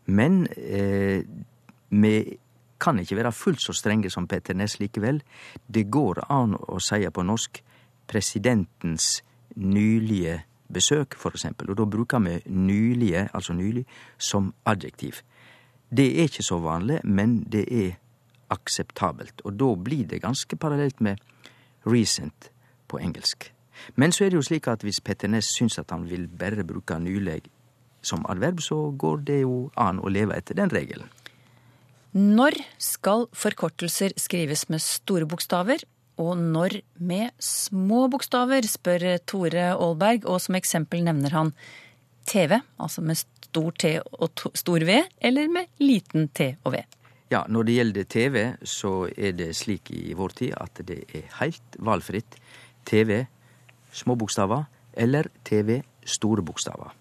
Men 0.05 0.45
eh, 0.55 1.25
vi 1.89 2.15
kan 2.81 2.99
ikke 2.99 3.15
være 3.19 3.31
fullt 3.31 3.61
så 3.61 3.73
strenge 3.77 4.09
som 4.09 4.27
Petter 4.27 4.57
Næss 4.57 4.79
likevel. 4.79 5.21
Det 5.67 5.85
går 5.91 6.25
an 6.29 6.55
å 6.57 6.79
si 6.81 7.03
på 7.05 7.23
norsk 7.23 7.61
presidentens 8.09 9.21
nylige 9.55 10.41
besøk, 10.71 11.15
for 11.19 11.35
eksempel, 11.35 11.69
og 11.69 11.77
da 11.77 11.85
bruker 11.85 12.19
vi 12.23 12.39
nylige, 12.47 13.29
altså 13.33 13.53
nylig, 13.53 13.85
som 14.17 14.53
adjektiv. 14.65 15.21
Det 15.91 16.07
er 16.07 16.29
ikke 16.29 16.43
så 16.43 16.59
vanlig, 16.63 17.01
men 17.03 17.41
det 17.51 17.65
er 17.67 17.97
akseptabelt. 18.51 19.41
Og 19.45 19.59
da 19.59 19.73
blir 19.75 20.07
det 20.07 20.21
ganske 20.21 20.55
parallelt 20.55 21.01
med 21.01 21.17
recent 21.85 22.51
på 22.87 22.99
engelsk. 22.99 23.51
Men 23.95 24.11
så 24.11 24.25
er 24.25 24.29
det 24.29 24.39
jo 24.39 24.45
slik 24.45 24.67
at 24.67 24.83
hvis 24.83 25.01
Petter 25.01 25.27
Næss 25.27 25.55
syns 25.57 25.79
at 25.79 25.91
han 25.91 26.09
vil 26.09 26.27
bare 26.27 26.63
bruke 26.63 26.93
'nylig' 26.93 27.49
som 28.01 28.25
adverb, 28.29 28.61
så 28.61 28.91
går 28.97 29.17
det 29.17 29.41
jo 29.41 29.71
an 29.77 29.99
å 29.99 30.09
leve 30.09 30.37
etter 30.37 30.55
den 30.55 30.69
regelen. 30.69 31.07
Når 32.11 32.57
skal 32.75 33.29
forkortelser 33.31 34.11
skrives 34.19 34.65
med 34.67 34.83
store 34.83 35.23
bokstaver, 35.29 35.79
og 36.19 36.35
når 36.37 36.81
med 36.99 37.31
små 37.39 38.09
bokstaver, 38.11 38.67
spør 38.67 39.15
Tore 39.23 39.69
Aalberg, 39.71 40.27
og 40.27 40.41
som 40.43 40.57
eksempel 40.59 41.05
nevner 41.05 41.31
han 41.31 41.53
TV, 42.27 42.59
altså 42.75 43.01
med 43.01 43.15
stor 43.15 43.71
T 43.79 43.93
og 44.03 44.43
stor 44.59 44.83
V, 44.83 44.99
eller 45.23 45.47
med 45.47 45.71
liten 45.79 46.27
T 46.35 46.51
og 46.65 46.75
V? 46.75 46.83
Ja, 47.31 47.45
når 47.47 47.63
det 47.63 47.75
gjelder 47.79 48.09
TV, 48.11 48.37
så 48.67 48.93
er 49.15 49.31
det 49.39 49.53
slik 49.55 49.87
i 49.95 50.11
vår 50.11 50.35
tid 50.35 50.55
at 50.59 50.83
det 50.83 51.05
er 51.15 51.29
helt 51.39 51.79
valgfritt. 51.79 52.35
TV 52.83 53.23
små 53.95 54.17
bokstaver 54.19 54.67
eller 54.99 55.31
TV 55.47 55.79
store 56.03 56.43
bokstaver. 56.43 56.91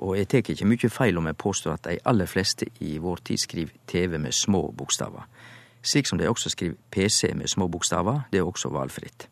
Og 0.00 0.16
jeg 0.16 0.28
tar 0.28 0.38
ikke 0.38 0.68
mye 0.68 0.88
feil 0.88 1.18
om 1.20 1.26
jeg 1.28 1.36
påstår 1.36 1.76
at 1.76 1.84
de 1.84 1.98
aller 2.08 2.26
fleste 2.26 2.66
i 2.80 2.96
vår 2.98 3.20
tid 3.24 3.38
skriver 3.38 3.72
TV 3.86 4.18
med 4.18 4.32
små 4.32 4.70
bokstaver. 4.72 5.26
Slik 5.82 6.06
som 6.06 6.18
de 6.18 6.28
også 6.28 6.50
skriver 6.52 6.76
PC 6.90 7.32
med 7.34 7.48
små 7.48 7.68
bokstaver. 7.68 8.20
Det 8.32 8.38
er 8.38 8.48
også 8.48 8.68
valgfritt. 8.72 9.28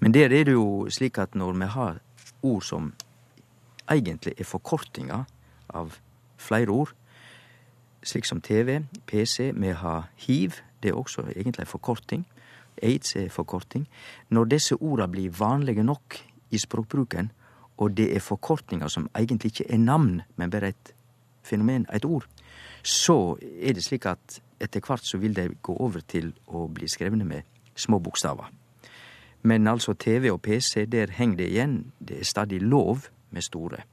Men 0.00 0.14
der 0.14 0.24
er 0.24 0.44
det 0.44 0.52
jo 0.52 0.86
slik 0.90 1.18
at 1.18 1.34
når 1.34 1.52
vi 1.52 1.66
har 1.66 1.98
ord 2.42 2.62
som 2.62 2.92
egentlig 3.90 4.34
er 4.38 4.44
forkortinger 4.44 5.24
av 5.68 5.92
flere 6.36 6.70
ord, 6.70 6.92
slik 8.02 8.24
som 8.24 8.40
TV, 8.40 8.80
PC, 9.06 9.52
vi 9.54 9.68
har 9.68 10.08
hiv, 10.16 10.52
det 10.82 10.90
er 10.90 10.96
også 10.96 11.22
egentlig 11.36 11.60
en 11.60 11.66
forkorting. 11.66 12.26
Aids 12.82 13.16
er 13.16 13.28
forkorting. 13.28 13.88
Når 14.28 14.44
disse 14.44 14.74
ordene 14.74 15.08
blir 15.12 15.30
vanlige 15.38 15.82
nok 15.82 16.18
i 16.50 16.58
språkbruken, 16.58 17.30
og 17.76 17.96
det 17.96 18.08
er 18.16 18.24
forkortninger 18.24 18.88
som 18.88 19.08
egentlig 19.14 19.52
ikke 19.52 19.72
er 19.72 19.78
navn, 19.78 20.22
men 20.36 20.50
bare 20.50 20.72
et 20.72 20.92
fenomen, 21.44 21.86
et 21.92 22.04
ord, 22.04 22.26
så 22.82 23.36
er 23.40 23.76
det 23.76 23.84
slik 23.84 24.06
at 24.06 24.40
etter 24.60 24.80
hvert 24.80 25.04
så 25.04 25.18
vil 25.20 25.34
de 25.36 25.50
gå 25.62 25.74
over 25.76 26.00
til 26.08 26.32
å 26.46 26.66
bli 26.72 26.88
skrevne 26.88 27.26
med 27.28 27.44
små 27.76 27.98
bokstaver. 28.00 28.48
Men 29.46 29.68
altså 29.68 29.94
TV 29.94 30.30
og 30.32 30.40
PC, 30.42 30.86
der 30.90 31.12
henger 31.12 31.36
det 31.36 31.50
igjen. 31.50 31.74
Det 31.98 32.20
er 32.20 32.24
stadig 32.24 32.62
lov 32.62 33.06
med 33.30 33.44
store. 33.44 33.84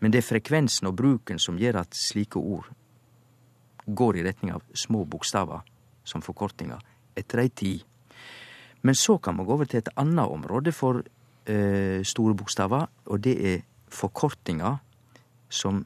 Men 0.00 0.12
det 0.12 0.20
er 0.20 0.26
frekvensen 0.26 0.90
og 0.90 0.96
bruken 0.96 1.38
som 1.38 1.58
gjør 1.58 1.80
at 1.84 1.96
slike 1.96 2.40
ord 2.40 2.66
går 3.86 4.18
i 4.18 4.24
retning 4.26 4.52
av 4.52 4.64
små 4.74 5.04
bokstaver 5.08 5.62
som 6.04 6.24
forkortninger 6.24 6.80
etter 7.16 7.40
ei 7.40 7.48
tid. 7.48 7.84
Men 8.84 8.94
så 8.94 9.16
kan 9.18 9.36
man 9.36 9.46
gå 9.46 9.54
over 9.54 9.68
til 9.68 9.80
et 9.80 9.92
annet 9.96 10.28
område, 10.28 10.72
for 10.72 11.04
store 11.44 12.34
bokstaver, 12.34 12.86
og 13.06 13.24
det 13.24 13.34
er 13.54 13.62
forkortinga 13.92 14.76
som 15.48 15.84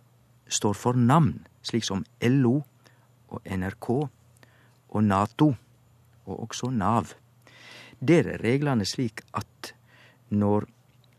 står 0.49 0.77
for 0.79 0.93
navn, 0.97 1.47
slik 1.63 1.85
som 1.85 2.05
LO 2.23 2.61
og 3.29 3.41
NRK 3.45 3.89
og 3.91 5.05
Nato, 5.05 5.55
og 6.27 6.41
også 6.47 6.71
Nav. 6.71 7.13
Der 8.01 8.29
er 8.35 8.43
reglene 8.45 8.87
slik 8.87 9.21
at 9.35 9.75
når 10.31 10.69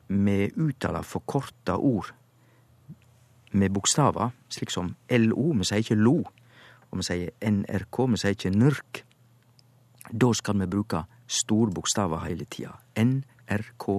vi 0.08 0.50
uttaler 0.58 1.02
forkorta 1.02 1.76
ord 1.78 2.14
med 3.52 3.70
bokstaver, 3.70 4.30
slik 4.50 4.72
som 4.72 4.96
LO, 5.12 5.52
vi 5.58 5.66
sier 5.68 5.84
ikke 5.84 6.00
LO, 6.00 6.24
og 6.90 6.98
vi 6.98 7.04
sier 7.06 7.30
NRK, 7.42 8.02
vi 8.10 8.18
sier 8.18 8.38
ikke 8.38 8.54
NRK, 8.56 9.04
da 10.10 10.34
skal 10.34 10.58
vi 10.60 10.66
bruke 10.70 11.04
store 11.30 11.74
bokstaver 11.74 12.26
hele 12.26 12.46
tida. 12.50 12.74
NRK 12.98 13.39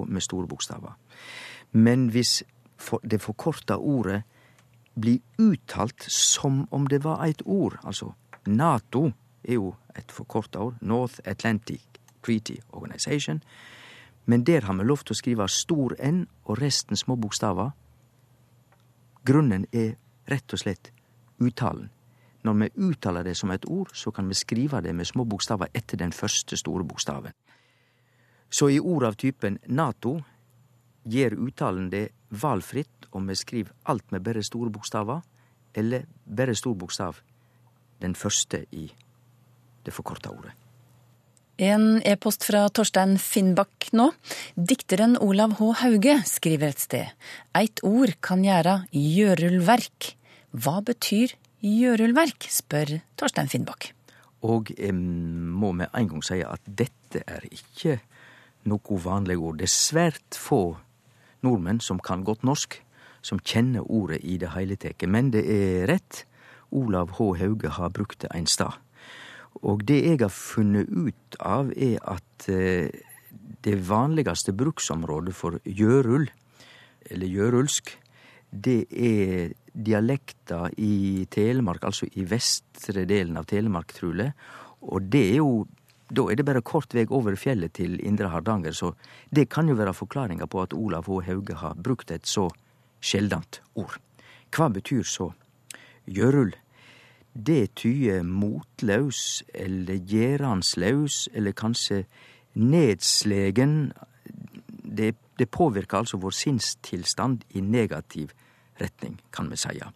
med 0.06 0.20
store 0.20 0.46
bokstaver. 0.46 0.96
Men 1.72 2.08
hvis 2.08 2.42
det 3.10 3.20
forkorta 3.20 3.76
ordet 3.76 4.22
blir 5.00 5.20
uttalt 5.38 6.02
som 6.08 6.66
om 6.70 6.86
det 6.86 7.04
var 7.04 7.24
eit 7.24 7.42
ord, 7.44 7.78
altså 7.84 8.12
Nato 8.46 9.12
er 9.44 9.54
jo 9.54 9.74
et 9.96 10.12
forkorta 10.12 10.58
ord, 10.58 10.74
North 10.80 11.20
Atlantic 11.24 11.82
Treaty 12.24 12.56
Organization, 12.72 13.42
men 14.26 14.44
der 14.44 14.60
har 14.60 14.74
vi 14.74 14.84
lov 14.84 15.04
til 15.04 15.14
å 15.14 15.18
skrive 15.18 15.48
stor 15.48 15.94
N 15.98 16.26
og 16.44 16.60
resten 16.60 16.96
små 16.96 17.16
bokstaver. 17.16 17.70
Grunnen 19.26 19.66
er 19.72 19.96
rett 20.30 20.52
og 20.52 20.60
slett 20.60 20.92
uttalen. 21.40 21.90
Når 22.42 22.54
vi 22.54 22.68
uttaler 22.88 23.24
det 23.24 23.36
som 23.36 23.50
et 23.50 23.64
ord, 23.68 23.90
så 23.94 24.10
kan 24.10 24.28
vi 24.28 24.34
skrive 24.34 24.80
det 24.80 24.94
med 24.94 25.08
små 25.08 25.24
bokstaver 25.24 25.68
etter 25.74 25.96
den 25.96 26.12
første 26.12 26.56
store 26.56 26.84
bokstaven. 26.84 27.32
Så 28.50 28.70
i 28.70 28.80
ord 28.80 29.04
av 29.06 29.14
typen 29.14 29.58
Nato 29.66 30.18
gjer 31.06 31.36
uttalen 31.38 31.90
det 31.90 32.08
valfritt 32.28 33.06
om 33.10 33.26
vi 33.26 33.36
skriver 33.38 33.72
alt 33.90 34.10
med 34.10 34.22
bare 34.26 34.42
store 34.46 34.70
bokstaver, 34.70 35.22
eller 35.74 36.06
bare 36.24 36.54
stor 36.58 36.74
bokstav, 36.74 37.20
den 38.02 38.14
første 38.14 38.64
i 38.74 38.88
det 39.84 39.94
forkorta 39.94 40.32
ordet. 40.34 40.54
En 41.60 42.00
e-post 42.08 42.46
fra 42.48 42.62
Torstein 42.72 43.18
Finnbakk 43.20 43.90
nå. 43.92 44.06
Dikteren 44.56 45.18
Olav 45.20 45.58
H. 45.58 45.66
Hauge 45.82 46.14
skriver 46.24 46.72
et 46.72 46.80
sted. 46.80 47.10
Eit 47.52 47.82
ord 47.84 48.14
kan 48.24 48.40
gjera 48.46 48.78
gjørulverk. 48.96 50.14
Hva 50.56 50.78
betyr 50.86 51.34
gjørulverk, 51.60 52.48
spør 52.48 52.96
Torstein 53.20 53.52
Finnbakk. 53.52 53.90
Og 54.48 54.72
jeg 54.72 54.96
må 54.96 55.74
med 55.76 55.92
en 55.92 56.08
gang 56.08 56.24
si 56.24 56.40
at 56.40 56.64
dette 56.64 57.20
er 57.28 57.44
ikke 57.52 57.98
noe 58.68 59.01
vanlige 59.05 59.40
ord. 59.40 59.59
Det 59.61 59.68
er 59.68 59.75
svært 59.75 60.37
få 60.37 60.77
nordmenn 61.44 61.81
som 61.81 62.01
kan 62.03 62.25
godt 62.25 62.44
norsk, 62.44 62.77
som 63.23 63.40
kjenner 63.40 63.85
ordet 63.85 64.20
i 64.25 64.37
det 64.40 64.53
heile 64.55 64.77
tatt. 64.81 65.05
Men 65.09 65.33
det 65.35 65.44
er 65.44 65.88
rett. 65.90 66.25
Olav 66.70 67.16
H. 67.18 67.33
Hauge 67.40 67.73
har 67.75 67.90
brukt 67.90 68.20
det 68.23 68.31
ein 68.35 68.46
stad. 68.46 68.77
Og 69.66 69.83
det 69.88 69.99
jeg 70.05 70.20
har 70.23 70.31
funnet 70.31 70.88
ut 70.88 71.38
av, 71.42 71.73
er 71.75 71.99
at 72.07 72.46
eh, 72.49 72.92
det 73.64 73.75
vanligste 73.88 74.55
bruksområdet 74.57 75.35
for 75.35 75.59
gjørull, 75.64 76.29
eller 77.11 77.27
gjørulsk, 77.27 77.90
det 78.51 78.87
er 78.90 79.53
dialekta 79.75 80.68
i 80.79 81.27
Telemark, 81.31 81.85
altså 81.87 82.09
i 82.18 82.25
vestre 82.27 83.05
delen 83.09 83.38
av 83.38 83.46
Telemark, 83.51 83.92
truleg. 83.94 84.33
Og 84.81 85.07
det 85.12 85.23
er 85.33 85.38
jo 85.38 85.66
da 86.11 86.27
er 86.27 86.38
det 86.38 86.46
bare 86.46 86.62
kort 86.66 86.94
vei 86.94 87.05
over 87.09 87.37
fjellet 87.38 87.77
til 87.79 88.01
Indre 88.07 88.31
Hardanger, 88.33 88.75
så 88.75 88.94
det 89.31 89.49
kan 89.53 89.68
jo 89.70 89.77
være 89.79 89.94
forklaringa 89.94 90.49
på 90.51 90.62
at 90.62 90.75
Olav 90.75 91.07
H. 91.07 91.20
Hauge 91.29 91.55
har 91.62 91.79
brukt 91.79 92.11
et 92.11 92.27
så 92.27 92.49
sjeldent 93.01 93.61
ord. 93.79 93.99
Hva 94.51 94.68
betyr 94.75 95.07
så 95.07 95.31
gjørul? 96.11 96.53
Det 97.33 97.77
tyder 97.79 98.25
motlaus 98.27 99.42
eller 99.55 100.03
gjeranslaus, 100.11 101.29
eller 101.33 101.55
kanskje 101.55 102.03
nedslegen. 102.59 103.92
Det, 104.66 105.14
det 105.38 105.51
påvirker 105.55 106.03
altså 106.03 106.18
vår 106.18 106.35
sinnstilstand 106.35 107.46
i 107.55 107.62
negativ 107.62 108.35
retning, 108.83 109.20
kan 109.31 109.51
vi 109.53 109.61
seia. 109.61 109.92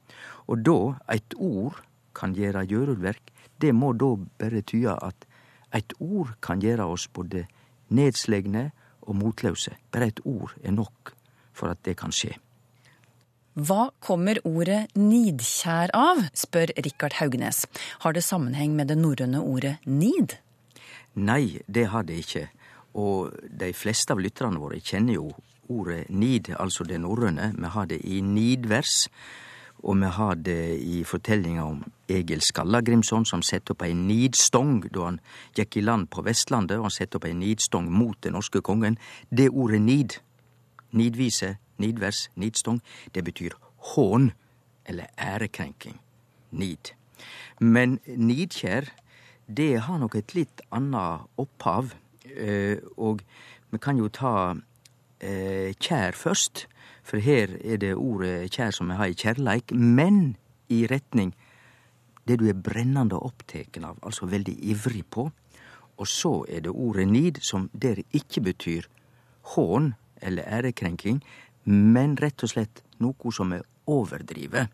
Og 0.47 0.63
da, 0.63 0.79
eit 1.11 1.35
ord 1.35 1.83
kan 2.15 2.37
gjere 2.37 2.63
gjørulverk, 2.71 3.33
det 3.59 3.75
må 3.75 3.93
da 3.99 4.15
bare 4.39 4.63
tyde 4.63 4.95
at 5.03 5.27
eit 5.75 5.95
ord 6.01 6.35
kan 6.45 6.63
gjere 6.63 6.87
oss 6.87 7.09
både 7.13 7.45
nedslegne 7.95 8.71
og 9.05 9.19
motløse. 9.21 9.75
Bare 9.93 10.11
eit 10.11 10.23
ord 10.25 10.55
er 10.63 10.75
nok 10.75 11.15
for 11.55 11.71
at 11.71 11.83
det 11.87 11.97
kan 12.01 12.15
skje. 12.15 12.35
Hva 13.55 13.93
kommer 14.03 14.41
ordet 14.49 14.89
nidkjær 14.99 15.93
av, 15.95 16.25
spør 16.35 16.73
Rikard 16.75 17.21
Haugnes. 17.21 17.63
Har 18.03 18.17
det 18.17 18.25
sammenheng 18.27 18.75
med 18.75 18.91
det 18.91 18.99
norrøne 18.99 19.39
ordet 19.39 19.77
nid? 19.87 20.35
Nei, 21.15 21.61
det 21.71 21.87
har 21.93 22.03
det 22.03 22.19
ikke. 22.25 22.49
Og 22.99 23.31
de 23.47 23.71
fleste 23.75 24.15
av 24.15 24.23
lytterne 24.23 24.59
våre 24.59 24.81
kjenner 24.83 25.21
jo 25.21 25.29
ordet 25.71 26.09
nid, 26.11 26.51
altså 26.59 26.83
det 26.85 26.99
norrøne. 27.03 27.53
Vi 27.55 27.71
har 27.77 27.87
det 27.91 28.01
i 28.03 28.21
nidvers, 28.27 29.07
og 29.85 29.99
vi 30.01 30.09
har 30.17 30.35
det 30.35 30.79
i 30.81 31.03
fortellinga 31.05 31.65
om 31.65 31.83
Egil 32.09 32.41
Skallagrimson 32.41 33.27
som 33.29 33.43
sette 33.45 33.75
opp 33.75 33.85
ei 33.85 33.93
nidstong 33.97 34.87
da 34.89 35.11
han 35.11 35.19
gikk 35.57 35.77
i 35.77 35.85
land 35.85 36.09
på 36.13 36.25
Vestlandet, 36.25 36.79
og 36.79 36.89
han 36.89 36.95
sette 36.95 37.21
opp 37.21 37.27
ei 37.29 37.35
nidstong 37.37 37.91
mot 37.93 38.17
den 38.25 38.33
norske 38.37 38.63
kongen. 38.65 38.97
Det 39.29 39.51
ordet 39.51 39.83
nid, 39.85 40.17
nidvise, 40.97 41.57
nidvers, 41.79 42.29
nidstong, 42.41 42.81
det 43.13 43.25
betyr 43.29 43.59
hån 43.93 44.33
eller 44.89 45.13
ærekrenking. 45.21 46.01
Nid. 46.51 46.95
Men 47.61 47.99
nidkjær, 48.07 48.89
det 49.47 49.73
har 49.85 50.01
nok 50.01 50.17
et 50.17 50.35
litt 50.35 50.65
anna 50.73 51.27
opphav, 51.37 51.93
eh, 52.25 52.81
og 52.97 53.21
vi 53.71 53.81
kan 53.83 54.01
jo 54.01 54.09
ta 54.09 54.55
eh, 55.21 55.75
kjær 55.77 56.17
først. 56.17 56.69
For 57.05 57.21
her 57.21 57.59
er 57.61 57.81
det 57.83 57.95
ordet 57.95 58.51
kjær 58.55 58.73
som 58.73 58.89
vi 58.89 58.97
har 58.99 59.13
i 59.13 59.19
kjærleik, 59.19 59.75
men 59.77 60.37
i 60.73 60.87
retning 60.89 61.35
det 62.25 62.39
du 62.41 62.47
er 62.49 62.57
brennande 62.57 63.19
oppteken 63.21 63.85
av, 63.85 63.99
altså 64.03 64.27
veldig 64.31 64.55
ivrig 64.73 65.05
på. 65.13 65.29
Og 66.01 66.09
så 66.09 66.33
er 66.49 66.65
det 66.65 66.73
ordet 66.73 67.07
nid, 67.09 67.43
som 67.45 67.69
der 67.73 68.01
ikke 68.17 68.41
betyr 68.49 68.89
hån 69.55 69.93
eller 70.25 70.49
ærekrenking, 70.49 71.21
men 71.69 72.17
rett 72.21 72.43
og 72.43 72.55
slett 72.55 72.83
noe 73.05 73.33
som 73.33 73.53
er 73.53 73.67
overdrivet. 73.87 74.73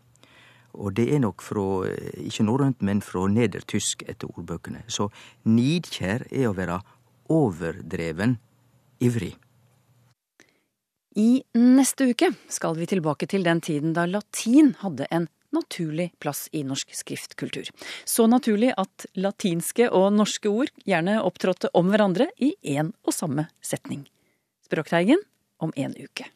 Og 0.71 0.95
det 0.95 1.09
er 1.11 1.19
nok 1.19 1.43
fra, 1.43 1.83
ikke 2.15 2.47
norrønt, 2.47 2.81
men 2.81 3.03
fra 3.03 3.25
nedertysk 3.27 4.05
etter 4.07 4.31
ordbøkene. 4.31 4.85
Så 4.87 5.09
nidkjær 5.43 6.29
er 6.31 6.47
å 6.47 6.55
være 6.55 6.79
overdreven 7.31 8.37
ivrig. 9.03 9.35
I 11.15 11.43
neste 11.57 12.07
uke 12.13 12.31
skal 12.47 12.77
vi 12.79 12.87
tilbake 12.87 13.27
til 13.27 13.43
den 13.43 13.59
tiden 13.61 13.91
da 13.95 14.05
latin 14.07 14.75
hadde 14.79 15.09
en 15.11 15.27
naturlig 15.51 16.11
plass 16.23 16.45
i 16.55 16.63
norsk 16.63 16.93
skriftkultur. 16.95 17.67
Så 18.07 18.27
naturlig 18.31 18.71
at 18.79 19.05
latinske 19.19 19.89
og 19.91 20.13
norske 20.15 20.47
ord 20.47 20.71
gjerne 20.87 21.19
opptrådte 21.19 21.73
om 21.75 21.91
hverandre 21.91 22.29
i 22.39 22.53
én 22.63 22.93
og 23.03 23.15
samme 23.15 23.49
setning. 23.59 24.05
Språkteigen 24.63 25.19
om 25.59 25.75
en 25.75 25.97
uke. 25.99 26.31